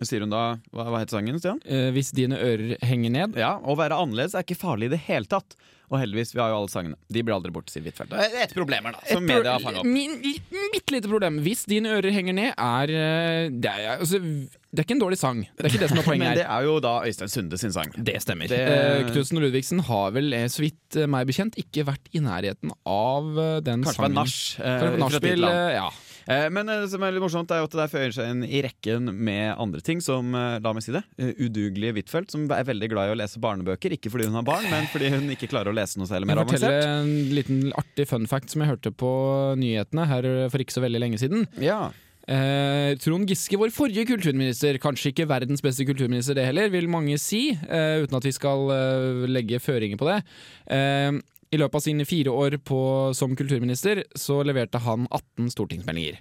Sier 0.04 0.20
hun 0.20 0.28
da 0.28 0.58
Hva, 0.76 0.84
hva 0.92 0.98
het 1.00 1.08
sangen, 1.14 1.38
Stian? 1.40 1.56
Eh, 1.64 1.86
hvis 1.96 2.10
dine 2.12 2.36
ører 2.36 2.74
henger 2.84 3.14
ned. 3.14 3.38
Ja, 3.40 3.54
Å 3.64 3.76
være 3.80 3.96
annerledes 3.96 4.34
er 4.36 4.44
ikke 4.44 4.58
farlig 4.60 4.90
i 4.90 4.92
det 4.92 5.00
hele 5.06 5.24
tatt. 5.32 5.56
Og 5.86 6.00
heldigvis, 6.02 6.32
vi 6.34 6.40
har 6.42 6.50
jo 6.50 6.56
alle 6.58 6.68
sangene. 6.68 6.96
De 7.14 7.22
blir 7.22 7.32
aldri 7.36 7.52
borte, 7.54 7.70
sier 7.70 7.84
Huitfeldt. 7.86 8.10
Et 8.42 8.52
problem 8.52 8.88
her, 8.88 8.96
da, 8.96 9.02
som 9.06 9.22
media 9.24 9.52
har 9.54 9.62
fanga 9.62 9.84
opp. 9.84 9.86
Mitt 9.86 10.90
lite 10.92 11.08
problem. 11.08 11.38
Hvis 11.46 11.62
dine 11.70 11.92
ører 11.94 12.10
henger 12.12 12.34
ned, 12.36 12.50
er 12.58 12.92
eh, 12.92 13.48
det, 13.54 13.70
er 13.70 14.00
altså, 14.02 14.18
det 14.20 14.82
er 14.82 14.84
ikke 14.84 14.96
en 14.98 15.02
dårlig 15.04 15.18
sang. 15.20 15.44
Det 15.46 15.62
er 15.64 15.70
ikke 15.70 15.82
det 15.84 15.90
som 15.94 16.00
er 16.02 16.06
poenget 16.10 16.26
Men 16.26 16.40
det 16.42 16.46
er 16.58 16.66
jo 16.66 16.74
da 16.82 16.94
Øystein 17.06 17.30
Sunde 17.32 17.60
sin 17.62 17.72
sang. 17.76 17.94
Det 17.96 18.18
stemmer. 18.26 18.50
Det- 18.52 18.64
Eh, 18.66 19.06
Knutsen 19.12 19.38
og 19.38 19.46
Ludvigsen 19.46 19.80
har 19.86 20.10
vel, 20.18 20.32
eh, 20.34 20.48
så 20.52 20.60
vidt 20.66 20.98
eh, 20.98 21.06
meg 21.08 21.30
bekjent, 21.30 21.54
ikke 21.62 21.86
vært 21.88 22.10
i 22.12 22.20
nærheten 22.26 22.74
av 22.84 23.30
den 23.64 23.86
Kanskje 23.86 24.02
sangen. 24.02 24.18
Kanskje 24.18 24.66
det 24.66 24.90
var 24.90 25.00
nachspiel, 25.06 25.46
annen. 25.46 25.62
eh, 25.70 25.78
ja. 25.78 25.88
Eh, 26.26 26.48
Men 26.50 26.68
eh, 26.68 26.82
det 26.84 26.90
som 26.92 27.02
er 27.06 27.14
litt 27.14 27.24
morsomt, 27.24 27.50
er 27.54 27.62
jo 27.62 27.68
at 27.68 27.74
det 27.74 27.82
der 27.82 27.92
føyer 27.92 28.14
seg 28.16 28.30
inn 28.32 28.44
i 28.46 28.62
rekken 28.66 29.10
med 29.14 29.54
andre 29.62 29.82
ting, 29.84 30.02
som 30.04 30.34
eh, 30.34 30.58
la 30.62 30.72
meg 30.76 30.86
si 30.86 30.94
det, 30.94 31.04
udugelige 31.18 31.98
Huitfeldt, 31.98 32.34
som 32.34 32.48
er 32.50 32.66
veldig 32.68 32.90
glad 32.92 33.10
i 33.10 33.14
å 33.14 33.20
lese 33.22 33.42
barnebøker. 33.42 33.94
Ikke 33.96 34.12
fordi 34.12 34.30
hun 34.30 34.38
har 34.38 34.46
barn, 34.46 34.66
men 34.72 34.88
fordi 34.92 35.12
hun 35.14 35.30
ikke 35.34 35.50
klarer 35.52 35.72
å 35.72 35.76
lese 35.76 36.00
noe 36.00 36.10
særlig 36.10 36.32
Jeg 36.32 36.50
forteller 36.52 36.88
en 36.96 37.14
liten 37.36 37.62
artig 37.78 38.08
fun 38.10 38.26
fact 38.30 38.52
som 38.52 38.64
jeg 38.64 38.74
hørte 38.74 38.94
på 38.94 39.12
nyhetene 39.60 40.08
her 40.10 40.32
for 40.52 40.62
ikke 40.62 40.76
så 40.76 40.84
veldig 40.84 41.02
lenge 41.06 41.22
siden. 41.22 41.46
Ja. 41.62 41.86
Eh, 42.26 42.96
Trond 42.98 43.28
Giske, 43.30 43.54
vår 43.54 43.70
forrige 43.70 44.02
kulturminister, 44.08 44.80
kanskje 44.82 45.12
ikke 45.12 45.28
verdens 45.30 45.62
beste 45.62 45.86
kulturminister 45.86 46.34
det 46.34 46.48
heller, 46.48 46.72
vil 46.72 46.88
mange 46.90 47.14
si, 47.22 47.52
eh, 47.54 48.02
uten 48.02 48.18
at 48.18 48.26
vi 48.26 48.34
skal 48.34 48.66
eh, 48.74 49.26
legge 49.30 49.62
føringer 49.62 50.00
på 50.00 50.08
det. 50.10 50.18
I 51.54 51.58
løpet 51.60 51.78
av 51.78 51.84
sine 51.84 52.04
fire 52.08 52.32
år 52.34 52.56
på, 52.66 52.78
som 53.14 53.36
kulturminister 53.38 54.02
så 54.18 54.40
leverte 54.46 54.80
han 54.82 55.06
18 55.14 55.50
stortingsmeldinger. 55.54 56.18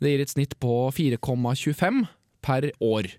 Det 0.00 0.10
gir 0.14 0.22
et 0.24 0.32
snitt 0.32 0.54
på 0.62 0.72
4,25 0.96 2.06
per 2.44 2.70
år. 2.82 3.10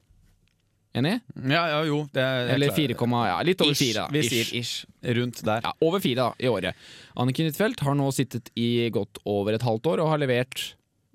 Enig? 0.96 1.18
ja, 1.52 1.62
ja, 1.74 1.80
jo. 1.84 1.98
Det 2.16 2.24
er, 2.24 2.50
Eller 2.56 2.72
4, 2.72 2.96
ja, 2.96 3.36
litt 3.44 3.60
over 3.62 3.74
Ish. 3.76 3.82
4. 3.84 3.94
Da. 4.00 4.06
Vi 4.16 4.20
Ish. 4.24 4.30
sier 4.32 4.52
ish. 4.62 4.86
Rundt 5.18 5.42
der. 5.44 5.66
Ja, 5.68 5.74
over 5.84 6.00
fire 6.00 6.16
da, 6.22 6.28
i 6.40 6.48
året. 6.48 6.76
Anniken 7.20 7.50
Huitfeldt 7.50 7.84
har 7.84 7.98
nå 8.00 8.08
sittet 8.16 8.48
i 8.56 8.88
godt 8.96 9.20
over 9.28 9.58
et 9.58 9.66
halvt 9.66 9.90
år 9.92 10.04
og 10.06 10.14
har 10.14 10.22
levert 10.24 10.56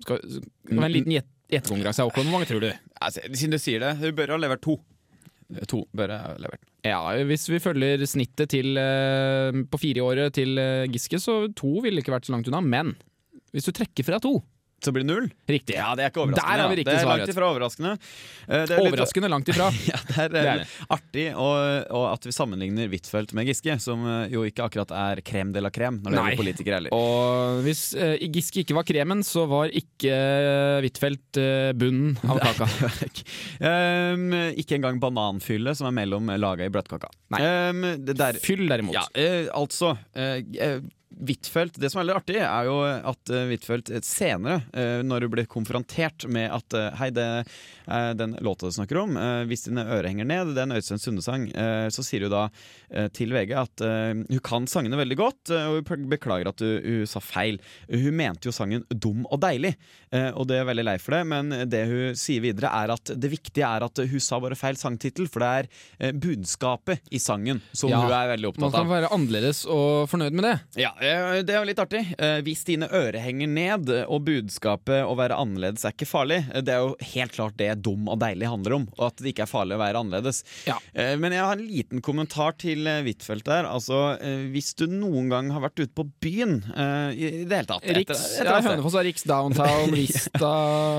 Skal 0.05 0.21
skal 0.21 0.77
være 0.77 0.85
en 0.85 0.93
liten 0.93 1.15
gjett- 1.17 1.33
gjettekonkurranse? 1.51 2.05
Hvor 2.13 2.29
mange 2.29 2.45
tror 2.49 2.61
du? 2.61 2.69
Altså, 3.01 3.21
siden 3.33 3.51
du 3.57 3.57
sier 3.61 3.81
det, 3.81 3.95
hun 3.97 4.15
bør 4.17 4.35
ha 4.35 4.37
levert 4.37 4.61
to. 4.61 4.77
To 5.67 5.83
bør 5.95 6.13
ha 6.15 6.33
levert. 6.39 6.63
Ja, 6.87 7.01
Hvis 7.27 7.47
vi 7.51 7.59
følger 7.61 8.01
snittet 8.09 8.49
til, 8.53 8.77
eh, 8.77 9.51
på 9.69 9.79
fire 9.81 10.01
i 10.01 10.05
året 10.05 10.33
til 10.37 10.57
eh, 10.57 10.87
Giske, 10.89 11.19
så 11.21 11.43
to 11.55 11.81
ville 11.83 12.01
ikke 12.01 12.13
vært 12.13 12.29
så 12.29 12.33
langt 12.35 12.47
unna. 12.49 12.61
Men 12.61 12.95
hvis 13.51 13.67
du 13.67 13.73
trekker 13.75 14.07
fra 14.07 14.19
to 14.23 14.39
Så 14.81 14.91
blir 14.91 15.03
det 15.05 15.09
null? 15.13 15.27
Riktig. 15.47 15.75
Ja, 15.77 15.91
det 15.97 16.07
er 16.07 16.09
ikke 16.11 16.23
overraskende. 16.23 16.41
Der 16.41 16.61
har 16.61 16.69
vi 16.71 16.75
ja. 16.75 16.79
riktig 16.79 16.91
det 16.91 17.01
er 17.01 17.09
langt 17.11 17.31
ifra 17.33 17.49
overraskende. 17.51 17.91
Eh, 17.93 18.47
det 18.47 18.57
er 18.57 18.71
litt- 18.71 18.87
Overraskende 18.91 19.29
langt 19.29 19.51
ifra. 19.53 19.67
Ja, 19.91 19.99
det 20.07 20.17
er, 20.21 20.29
Det 20.31 20.41
er 20.41 20.63
artig 20.95 21.25
og, 21.35 21.57
og 21.97 22.05
at 22.11 22.25
vi 22.25 22.33
sammenligner 22.35 22.89
Huitfeldt 22.91 23.33
med 23.37 23.49
Giske, 23.49 23.75
som 23.83 24.03
eh, 24.07 24.33
jo 24.33 24.45
ikke 24.47 24.65
akkurat 24.65 24.93
er 24.95 25.21
krem 25.25 25.51
de 25.53 25.61
la 25.63 25.69
krem 25.73 25.99
når 26.01 26.11
det 26.15 26.17
gjelder 26.21 26.41
politikere 26.41 26.79
heller. 26.79 26.95
Og 26.95 27.61
hvis 27.65 27.83
uh, 27.97 28.15
Giske 28.33 28.63
ikke 28.63 28.77
var 28.77 28.87
kremen, 28.87 29.21
så 29.27 29.45
var 29.49 29.73
ikke 29.75 30.15
Huitfeldt 30.85 31.41
uh, 31.41 31.71
bunnen 31.77 32.17
av 32.25 32.41
kaka. 32.41 32.69
Um, 33.61 34.31
ikke 34.57 34.77
engang 34.77 34.97
bananfylle 35.01 35.73
som 35.77 35.85
er 35.89 35.93
mellom 35.95 36.29
laga 36.41 36.65
i 36.65 36.71
bløtkaka. 36.73 37.09
Nei. 37.33 37.41
Um, 37.69 37.83
det 38.07 38.15
der, 38.17 38.39
Fyll, 38.41 38.63
derimot. 38.69 38.95
ja, 38.97 39.03
uh, 39.13 39.51
altså 39.61 39.93
eh, 40.15 40.41
eh, 40.57 40.79
Huitfeldt 41.21 41.77
Det 41.81 41.89
som 41.91 41.99
er 42.01 42.05
veldig 42.05 42.15
artig, 42.17 42.37
er 42.41 42.67
jo 42.67 42.77
at 42.83 43.31
uh, 43.33 43.43
Huitfeldt 43.51 43.91
senere, 44.05 44.61
eh, 44.73 45.01
når 45.05 45.25
du 45.25 45.27
blir 45.35 45.47
konfrontert 45.49 46.25
med 46.31 46.49
at 46.53 46.73
eh, 46.77 46.87
Hei, 46.99 47.09
det 47.13 47.25
er 47.91 48.15
den 48.17 48.33
låta 48.43 48.67
du 48.69 48.73
snakker 48.75 48.97
om, 49.03 49.15
eh, 49.19 49.43
hvis 49.49 49.67
dine 49.67 49.83
ører 49.85 50.07
henger 50.09 50.27
ned, 50.29 50.53
det 50.55 50.63
er 50.63 50.67
en 50.69 50.75
Øystein 50.77 51.01
Sunde-sang, 51.01 51.45
eh, 51.53 51.87
så 51.93 52.03
sier 52.05 52.25
hun 52.25 52.33
da 52.33 52.43
eh, 52.89 53.07
til 53.13 53.33
VG 53.35 53.53
at 53.61 53.83
eh, 53.85 54.23
hun 54.31 54.41
kan 54.45 54.67
sangene 54.71 54.97
veldig 54.99 55.17
godt, 55.19 55.51
eh, 55.53 55.67
og 55.69 55.91
hun 55.91 56.07
beklager 56.11 56.49
at 56.51 56.63
hun, 56.63 56.73
hun 56.85 57.09
sa 57.09 57.21
feil. 57.23 57.59
Hun 57.91 58.17
mente 58.17 58.49
jo 58.49 58.55
sangen 58.55 58.85
dum 58.89 59.25
og 59.29 59.41
deilig, 59.43 59.75
eh, 60.15 60.29
og 60.33 60.47
det 60.49 60.61
er 60.61 60.67
veldig 60.71 60.87
lei 60.89 60.97
for 61.01 61.17
det, 61.17 61.21
men 61.31 61.53
det 61.71 61.83
hun 61.91 62.17
sier 62.19 62.43
videre, 62.43 62.71
er 62.81 62.95
at 62.97 63.13
det 63.13 63.31
viktige 63.33 63.67
er 63.67 63.85
at 63.87 64.01
hun 64.11 64.23
sa 64.23 64.41
bare 64.43 64.57
feil 64.59 64.79
sangtittel, 64.79 65.29
for 65.31 65.43
det 65.45 65.51
er 65.61 65.69
eh, 65.99 66.15
budskapet 66.17 67.05
i 67.13 67.21
sangen 67.21 67.61
som 67.71 67.91
Ja, 67.93 68.01
hun 68.03 68.15
er 68.15 68.33
veldig 68.35 68.51
opptatt 68.53 68.67
av. 68.67 68.71
Man 68.73 68.87
kan 68.87 68.93
være 68.95 69.13
annerledes 69.15 69.63
og 69.69 70.09
fornøyd 70.11 70.35
med 70.37 70.47
det. 70.49 70.55
Ja, 70.81 70.93
eh, 71.03 71.10
det 71.45 71.53
er 71.53 71.59
jo 71.61 71.67
litt 71.69 71.79
artig. 71.81 72.01
Eh, 72.17 72.39
Hvis 72.45 72.63
dine 72.67 72.87
ører 72.91 73.19
henger 73.23 73.49
ned, 73.51 73.89
og 74.07 74.23
budskapet 74.27 75.03
å 75.07 75.15
være 75.17 75.37
annerledes 75.39 75.85
er 75.87 75.93
ikke 75.95 76.07
farlig, 76.09 76.39
eh, 76.53 76.61
det 76.65 76.73
er 76.75 76.83
jo 76.85 76.95
helt 77.13 77.33
klart 77.35 77.57
det 77.59 77.69
dum 77.85 78.07
og 78.11 78.19
deilig 78.21 78.49
handler 78.51 78.75
om, 78.79 78.87
og 78.97 79.05
at 79.09 79.21
det 79.23 79.33
ikke 79.33 79.45
er 79.47 79.51
farlig 79.51 79.77
å 79.77 79.81
være 79.81 80.01
annerledes. 80.03 80.43
Ja. 80.69 80.77
Eh, 80.93 81.15
Men 81.21 81.31
jeg 81.35 81.43
har 81.45 81.57
en 81.57 81.65
liten 81.67 82.01
kommentar 82.05 82.55
til 82.61 82.85
eh, 82.87 83.01
Huitfeldt 83.05 83.45
der. 83.49 83.65
Altså, 83.69 84.01
eh, 84.21 84.45
hvis 84.53 84.73
du 84.79 84.85
noen 84.91 85.29
gang 85.31 85.49
har 85.55 85.61
vært 85.65 85.79
ute 85.83 85.93
på 85.97 86.05
byen 86.21 86.57
eh, 86.75 87.09
i 87.17 87.31
det 87.45 87.57
hele 87.61 87.69
tatt 87.69 87.83
Riks, 87.97 88.21
etter- 88.37 88.45
etter 88.51 88.69
Hønefoss 88.69 88.97
har 88.99 89.03
Riks 89.09 89.23
Downtown, 89.29 89.91
Vista, 90.01 90.53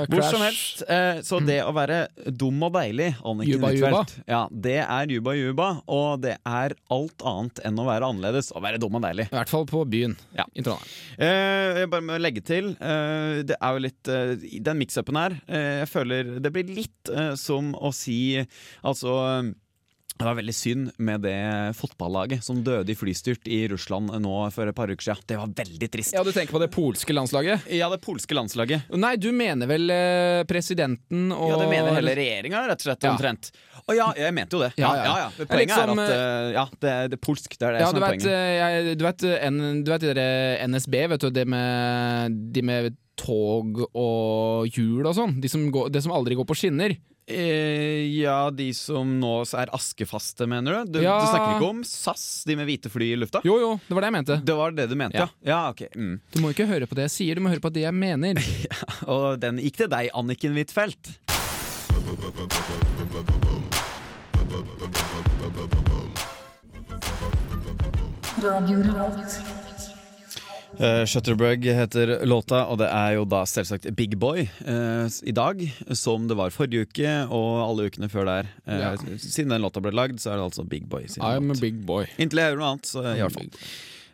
Hvor 0.09 0.23
som 0.31 0.43
helst. 0.45 0.83
Eh, 0.89 1.21
så 1.27 1.41
det 1.45 1.61
å 1.65 1.73
være 1.77 2.09
dum 2.27 2.63
og 2.67 2.75
deilig, 2.77 3.13
Anniken. 3.25 3.63
Huitfeldt, 3.63 4.17
ja, 4.29 4.43
det 4.51 4.79
er 4.83 5.07
juba 5.15 5.35
juba, 5.39 5.71
og 5.87 6.21
det 6.25 6.37
er 6.47 6.75
alt 6.93 7.23
annet 7.27 7.61
enn 7.67 7.79
å 7.79 7.87
være 7.87 8.09
annerledes 8.13 8.51
og 8.57 8.63
være 8.65 8.81
dum 8.83 8.99
og 8.99 9.03
deilig. 9.07 9.29
I 9.33 9.37
hvert 9.39 9.49
fall 9.53 9.67
på 9.71 9.85
byen 9.89 10.02
Ja. 10.37 10.45
i 10.55 10.65
Trondheim. 10.65 10.93
Eh, 11.19 11.81
jeg 11.83 11.91
bare 11.93 12.07
må 12.07 12.19
legge 12.21 12.43
til 12.45 12.73
eh, 12.81 13.43
Det 13.49 13.57
er 13.59 13.77
jo 13.77 13.83
litt 13.87 14.11
eh, 14.13 14.35
Den 14.65 14.81
mix-upen 14.81 15.19
her 15.21 15.37
eh, 15.47 15.83
Jeg 15.83 15.91
føler 15.93 16.33
det 16.43 16.53
blir 16.55 16.73
litt 16.77 17.13
eh, 17.13 17.35
som 17.41 17.73
å 17.77 17.93
si 17.97 18.19
Altså 18.83 19.17
det 20.23 20.29
var 20.31 20.37
veldig 20.39 20.55
synd 20.55 20.91
med 21.03 21.23
det 21.27 21.35
fotballaget 21.79 22.45
som 22.47 22.61
døde 22.65 22.93
i 22.93 22.97
flystyrt 22.99 23.47
i 23.51 23.65
Russland 23.71 24.13
nå 24.23 24.35
for 24.55 24.71
et 24.71 24.77
par 24.79 24.91
uker 24.93 25.03
siden. 25.09 25.25
Det 25.29 25.39
var 25.41 25.51
veldig 25.59 25.89
trist. 25.93 26.15
Ja, 26.15 26.23
Du 26.25 26.31
tenker 26.33 26.55
på 26.57 26.61
det 26.63 26.71
polske 26.75 27.13
landslaget? 27.17 27.67
Ja, 27.75 27.89
det 27.93 27.99
polske 28.05 28.37
landslaget. 28.39 28.87
Nei, 28.95 29.15
du 29.21 29.29
mener 29.35 29.67
vel 29.71 29.91
eh, 29.93 30.43
presidenten 30.49 31.33
og 31.35 31.51
Ja, 31.51 31.59
det 31.65 31.69
mener 31.75 31.99
hele 31.99 32.15
regjeringa, 32.19 32.65
rett 32.71 32.81
og 32.85 32.89
slett. 32.89 33.03
Ja. 33.07 33.13
Omtrent. 33.17 33.51
Å 33.83 33.97
ja, 33.99 34.09
jeg 34.17 34.35
mente 34.37 34.57
jo 34.57 34.63
det. 34.63 34.73
Ja, 34.79 34.93
Ja, 34.95 35.05
ja. 35.05 35.15
ja, 35.27 35.47
Poenget 35.47 35.75
liksom, 35.75 35.99
er 35.99 36.07
at 36.07 36.17
eh, 36.17 36.51
ja, 36.55 36.67
det, 36.79 36.97
det 37.13 37.19
er 37.19 37.23
polsk. 37.29 37.59
Det 37.59 37.67
er 37.69 37.77
det 37.79 37.81
Ja, 37.83 37.91
som 37.91 37.99
er 37.99 38.07
vet, 38.07 38.11
poenget. 38.15 38.33
eh, 38.33 38.57
jeg, 38.63 38.99
du 39.01 39.07
vet, 39.09 39.25
en, 39.43 39.61
du 39.83 39.91
vet 39.93 40.09
det 40.23 40.29
NSB, 40.71 40.99
vet 41.17 41.25
du, 41.27 41.31
det 41.35 41.47
med, 41.51 42.37
de 42.55 42.63
med 42.63 42.93
tog 43.19 43.83
og 43.93 44.69
hjul 44.73 45.05
og 45.07 45.15
sånn? 45.19 45.35
De 45.43 45.51
som 45.51 45.67
går, 45.75 45.91
det 45.93 46.01
som 46.05 46.15
aldri 46.17 46.39
går 46.39 46.47
på 46.49 46.57
skinner? 46.59 46.95
Eh, 47.33 48.05
ja, 48.21 48.51
de 48.53 48.69
som 48.77 49.09
nå 49.21 49.33
er 49.59 49.73
askefaste, 49.75 50.47
mener 50.51 50.83
du? 50.85 50.99
Du, 50.99 51.01
Ja. 51.03 51.19
du 51.23 51.27
snakker 51.31 51.57
ikke 51.57 51.71
om 51.71 51.83
SAS, 51.85 52.45
de 52.47 52.57
med 52.57 52.69
hvite 52.69 52.91
fly 52.93 53.13
i 53.13 53.17
lufta? 53.17 53.41
Jo, 53.45 53.59
jo, 53.59 53.71
det 53.89 53.95
var 53.97 54.05
det 54.05 54.11
jeg 54.13 54.17
mente. 54.19 54.37
Det 54.45 54.57
var 54.59 54.71
det 54.77 54.89
du 54.91 54.95
mente, 54.95 55.17
ja? 55.19 55.29
Ja. 55.41 55.53
Ja, 55.53 55.61
ok. 55.71 55.83
Mm. 55.97 56.21
Du 56.33 56.41
må 56.45 56.53
ikke 56.53 56.67
høre 56.69 56.87
på 56.87 56.95
det 56.99 57.09
jeg 57.09 57.15
sier, 57.17 57.35
du 57.35 57.41
må 57.45 57.53
høre 57.53 57.65
på 57.65 57.73
det 57.73 57.87
jeg 57.87 57.95
mener. 57.97 58.39
Og 59.13 59.41
den 59.41 59.59
gikk 59.63 59.77
til 59.83 59.89
deg, 59.93 60.11
Anniken 60.15 60.53
Huitfeldt. 60.57 61.17
Uh, 70.81 71.05
Shutterbug 71.07 71.65
heter 71.69 72.25
låta, 72.27 72.63
og 72.73 72.79
det 72.81 72.89
er 72.89 73.13
jo 73.19 73.27
da 73.29 73.43
selvsagt 73.47 73.85
Big 73.95 74.15
Boy 74.19 74.47
eh, 74.65 75.05
i 75.29 75.35
dag, 75.37 75.61
som 75.95 76.25
det 76.31 76.37
var 76.39 76.51
forrige 76.55 76.89
uke 76.89 77.13
og 77.29 77.51
alle 77.67 77.91
ukene 77.91 78.09
før 78.11 78.25
der. 78.31 78.49
Eh, 78.67 78.81
Ja. 78.81 78.93
Siden 79.21 79.53
den 79.53 79.63
låta 79.63 79.83
ble 79.85 79.93
lagd, 79.95 80.19
så 80.23 80.33
er 80.33 80.41
det 80.41 80.47
altså 80.49 80.65
Big 80.69 80.89
Boy. 80.89 81.07
sin 81.13 81.23
I'm 81.23 81.53
a 81.53 81.59
big 81.61 81.85
boy. 81.87 82.07
Inntil 82.19 82.41
jeg 82.41 82.55
gjør 82.55 82.63
noe 82.63 82.71
annet, 82.73 82.89
så 82.89 83.05
i 83.05 83.21
hvert 83.21 83.37
fall. 83.37 83.51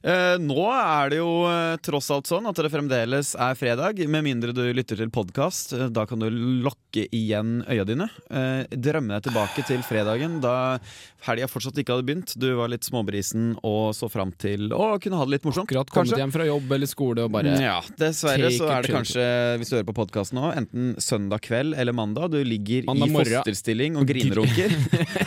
Eh, 0.09 0.39
nå 0.41 0.63
er 0.73 1.11
det 1.13 1.19
jo 1.19 1.33
eh, 1.45 1.75
tross 1.85 2.07
alt 2.15 2.29
sånn 2.31 2.47
at 2.49 2.57
det 2.57 2.71
fremdeles 2.73 3.35
er 3.37 3.57
fredag, 3.59 3.99
med 4.09 4.25
mindre 4.25 4.55
du 4.57 4.63
lytter 4.73 4.97
til 4.97 5.11
podkast. 5.13 5.75
da 5.93 6.07
kan 6.09 6.23
du 6.23 6.31
lokke 6.65 7.05
igjen 7.13 7.59
øya 7.69 7.85
dine. 7.85 8.07
Eh, 8.33 8.65
drømme 8.73 9.19
deg 9.19 9.27
tilbake 9.29 9.67
til 9.69 9.83
fredagen, 9.85 10.39
da 10.41 10.79
helga 11.27 11.49
fortsatt 11.51 11.77
ikke 11.83 11.93
hadde 11.97 12.07
begynt. 12.09 12.33
Du 12.41 12.47
var 12.57 12.71
litt 12.73 12.87
småbrisen 12.89 13.51
og 13.67 13.91
så 13.99 14.09
fram 14.09 14.33
til 14.41 14.71
å 14.73 14.95
kunne 15.03 15.19
ha 15.19 15.27
det 15.29 15.35
litt 15.37 15.45
morsomt. 15.49 15.69
Akkurat 15.69 15.93
kommet 15.93 16.17
hjem 16.23 16.33
fra 16.33 16.47
jobb 16.49 16.73
eller 16.79 16.89
skole 16.89 17.27
og 17.27 17.35
bare 17.35 17.57
Ja, 17.61 17.77
dessverre 18.01 18.49
så 18.55 18.71
er 18.73 18.87
det 18.87 18.95
kanskje, 18.95 19.27
hvis 19.61 19.73
du 19.73 19.77
hører 19.77 19.89
på 19.91 19.97
podkasten 19.99 20.41
nå, 20.41 20.53
enten 20.63 20.95
søndag 21.03 21.45
kveld 21.45 21.77
eller 21.77 21.97
mandag. 21.97 22.31
Du 22.33 22.41
ligger 22.41 22.89
Mandag 22.89 23.13
i 23.13 23.19
fosterstilling 23.19 23.99
og 24.01 24.09
grinerunker. 24.09 24.73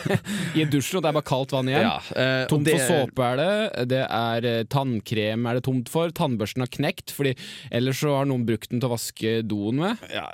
i 0.58 0.66
dusjen, 0.66 0.98
og 0.98 1.04
det 1.04 1.12
er 1.12 1.18
bare 1.20 1.28
kaldt 1.28 1.54
vann 1.54 1.70
igjen. 1.70 1.86
ja, 1.86 1.96
eh, 2.18 2.44
Tomt 2.50 2.66
det- 2.66 2.78
for 2.80 3.06
såpe 3.06 3.30
er 3.30 3.40
det. 3.42 3.88
Det 3.92 4.02
er 4.08 4.50
eh, 4.50 4.62
tannkrem 4.72 5.46
er 5.48 5.58
det 5.58 5.66
tomt 5.68 5.90
for. 5.92 6.12
Tannbørsten 6.16 6.64
har 6.64 6.70
knekt, 6.72 7.12
Fordi 7.14 7.34
ellers 7.70 8.00
så 8.02 8.16
har 8.16 8.28
noen 8.28 8.46
brukt 8.48 8.70
den 8.72 8.82
til 8.82 8.88
å 8.88 8.94
vaske 8.94 9.34
doen 9.46 9.80
med. 9.82 10.02
Ja, 10.12 10.26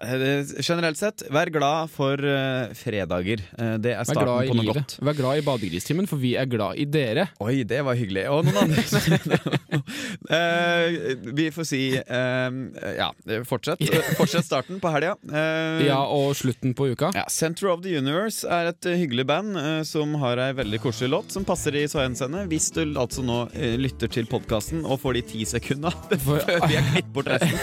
generelt 0.65 0.99
sett, 1.01 1.25
vær 1.33 1.51
glad 1.53 1.91
for 1.93 2.21
uh, 2.23 2.71
fredager. 2.77 3.43
Uh, 3.59 3.77
det 3.83 3.95
er 3.97 4.09
starten 4.09 4.51
på 4.51 4.57
noe 4.57 4.67
livet. 4.67 4.81
godt. 4.81 4.97
Vær 5.09 5.19
glad 5.19 5.41
i 5.41 5.45
badegristimen, 5.47 6.09
for 6.11 6.21
vi 6.23 6.35
er 6.39 6.49
glad 6.51 6.79
i 6.81 6.87
dere. 6.89 7.29
Oi, 7.45 7.63
det 7.69 7.83
var 7.87 7.99
hyggelig. 7.99 8.27
Og 8.33 8.47
noen 8.49 8.61
andre. 8.65 8.83
uh, 10.33 11.35
vi 11.39 11.49
får 11.55 11.69
si 11.69 11.83
ja, 11.99 13.09
fortsett. 13.49 13.83
Fortsett 14.19 14.47
starten 14.47 14.81
på 14.83 14.91
helga. 14.93 15.15
Ja, 15.85 16.01
og 16.13 16.33
slutten 16.39 16.75
på 16.77 16.91
uka. 16.93 17.11
Ja, 17.17 17.25
Center 17.33 17.71
of 17.73 17.83
the 17.85 17.95
Universe 17.99 18.49
er 18.49 18.71
et 18.73 18.89
hyggelig 18.89 19.27
band 19.29 19.59
som 19.87 20.15
har 20.23 20.41
ei 20.43 20.51
veldig 20.57 20.81
koselig 20.83 21.11
låt 21.13 21.35
som 21.35 21.47
passer 21.49 21.77
i 21.79 21.85
så 21.91 22.03
henseende. 22.03 22.45
Hvis 22.51 22.71
du 22.75 22.83
altså 22.99 23.25
nå 23.27 23.41
lytter 23.79 24.11
til 24.13 24.18
podkasten 24.27 24.83
og 24.85 24.99
får 25.01 25.15
de 25.15 25.23
ti 25.23 25.45
sekunda 25.47 25.91
før 26.27 26.43
vi 26.67 26.75
har 26.75 26.89
klippet 26.91 27.13
bort 27.15 27.29
resten, 27.31 27.55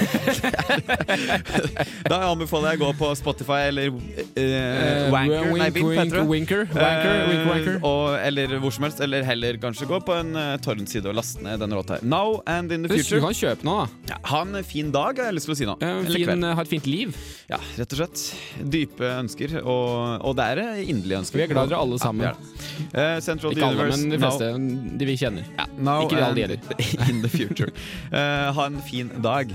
da 2.12 2.20
anbefaler 2.32 2.74
jeg 2.76 2.82
å 2.82 2.86
gå 2.86 2.92
på 3.00 3.12
Spotify 3.20 3.62
eller 3.72 3.92
uh, 3.92 4.02
Eh, 4.36 5.10
Wanker. 5.12 5.52
Nei, 5.58 5.68
Vimp 5.74 5.92
heter 5.96 6.18
det. 6.20 6.24
Winker. 6.30 6.62
Wanker, 6.72 7.12
Eh, 7.16 7.30
wink, 7.30 7.46
wanker. 7.50 7.76
og, 7.88 8.16
eller 8.20 8.54
hvor 8.62 8.74
som 8.76 8.86
helst. 8.88 9.00
Eller 9.04 9.24
heller 9.26 9.58
kanskje 9.62 9.88
gå 9.90 10.00
på 10.06 10.14
en 10.16 10.32
uh, 10.38 10.56
torrentside 10.64 11.08
og 11.10 11.16
laste 11.18 11.42
ned 11.46 11.60
denne 11.62 11.78
låta. 11.78 11.98
Now 12.06 12.42
and 12.50 12.72
in 12.72 12.84
the 12.86 12.90
future. 12.92 13.20
du 13.20 13.26
kan 13.26 13.36
kjøpe 13.38 13.66
noe, 13.68 13.86
da. 13.86 14.14
Ja, 14.14 14.20
ha 14.32 14.42
en 14.46 14.60
fin 14.68 14.92
dag, 14.94 15.18
har 15.22 15.30
jeg 15.32 15.38
lyst 15.40 15.50
til 15.50 15.56
å 15.56 15.58
si 15.60 15.68
nå. 15.70 15.76
Eh, 15.82 16.02
Fin, 16.16 16.44
ha 16.46 16.62
et 16.66 16.72
fint 16.72 16.88
liv. 16.90 17.16
Ja, 17.52 17.60
rett 17.80 17.96
og 17.96 18.02
slett. 18.02 18.26
Dype 18.76 19.10
ønsker, 19.22 19.58
og, 19.64 20.22
og 20.26 20.36
det 20.40 20.48
er 20.56 20.64
eh, 20.66 20.84
inderlige 20.92 21.22
ønsker. 21.24 21.42
Vi 21.42 21.46
er 21.48 21.54
glad 21.54 21.72
dere 21.72 21.82
alle 21.86 22.00
sammen. 22.02 22.28
Ja. 22.28 22.34
Eh, 22.92 23.18
Central 23.26 23.56
Ikke 23.56 23.66
alle, 23.70 23.88
Universe, 23.88 24.02
men 24.02 24.14
de 24.16 24.22
now- 24.22 24.36
fleste. 24.36 24.98
De 25.02 25.10
vi 25.12 25.18
kjenner. 25.22 25.50
Ja, 25.58 25.68
now 25.80 26.06
Ikke 26.06 26.20
de 26.20 26.26
alle 26.46 26.60
in 27.10 27.22
the 27.22 27.30
future. 27.30 27.72
Eh, 28.12 28.56
ha 28.56 28.66
en 28.66 28.82
fin 28.82 29.12
dag. 29.22 29.50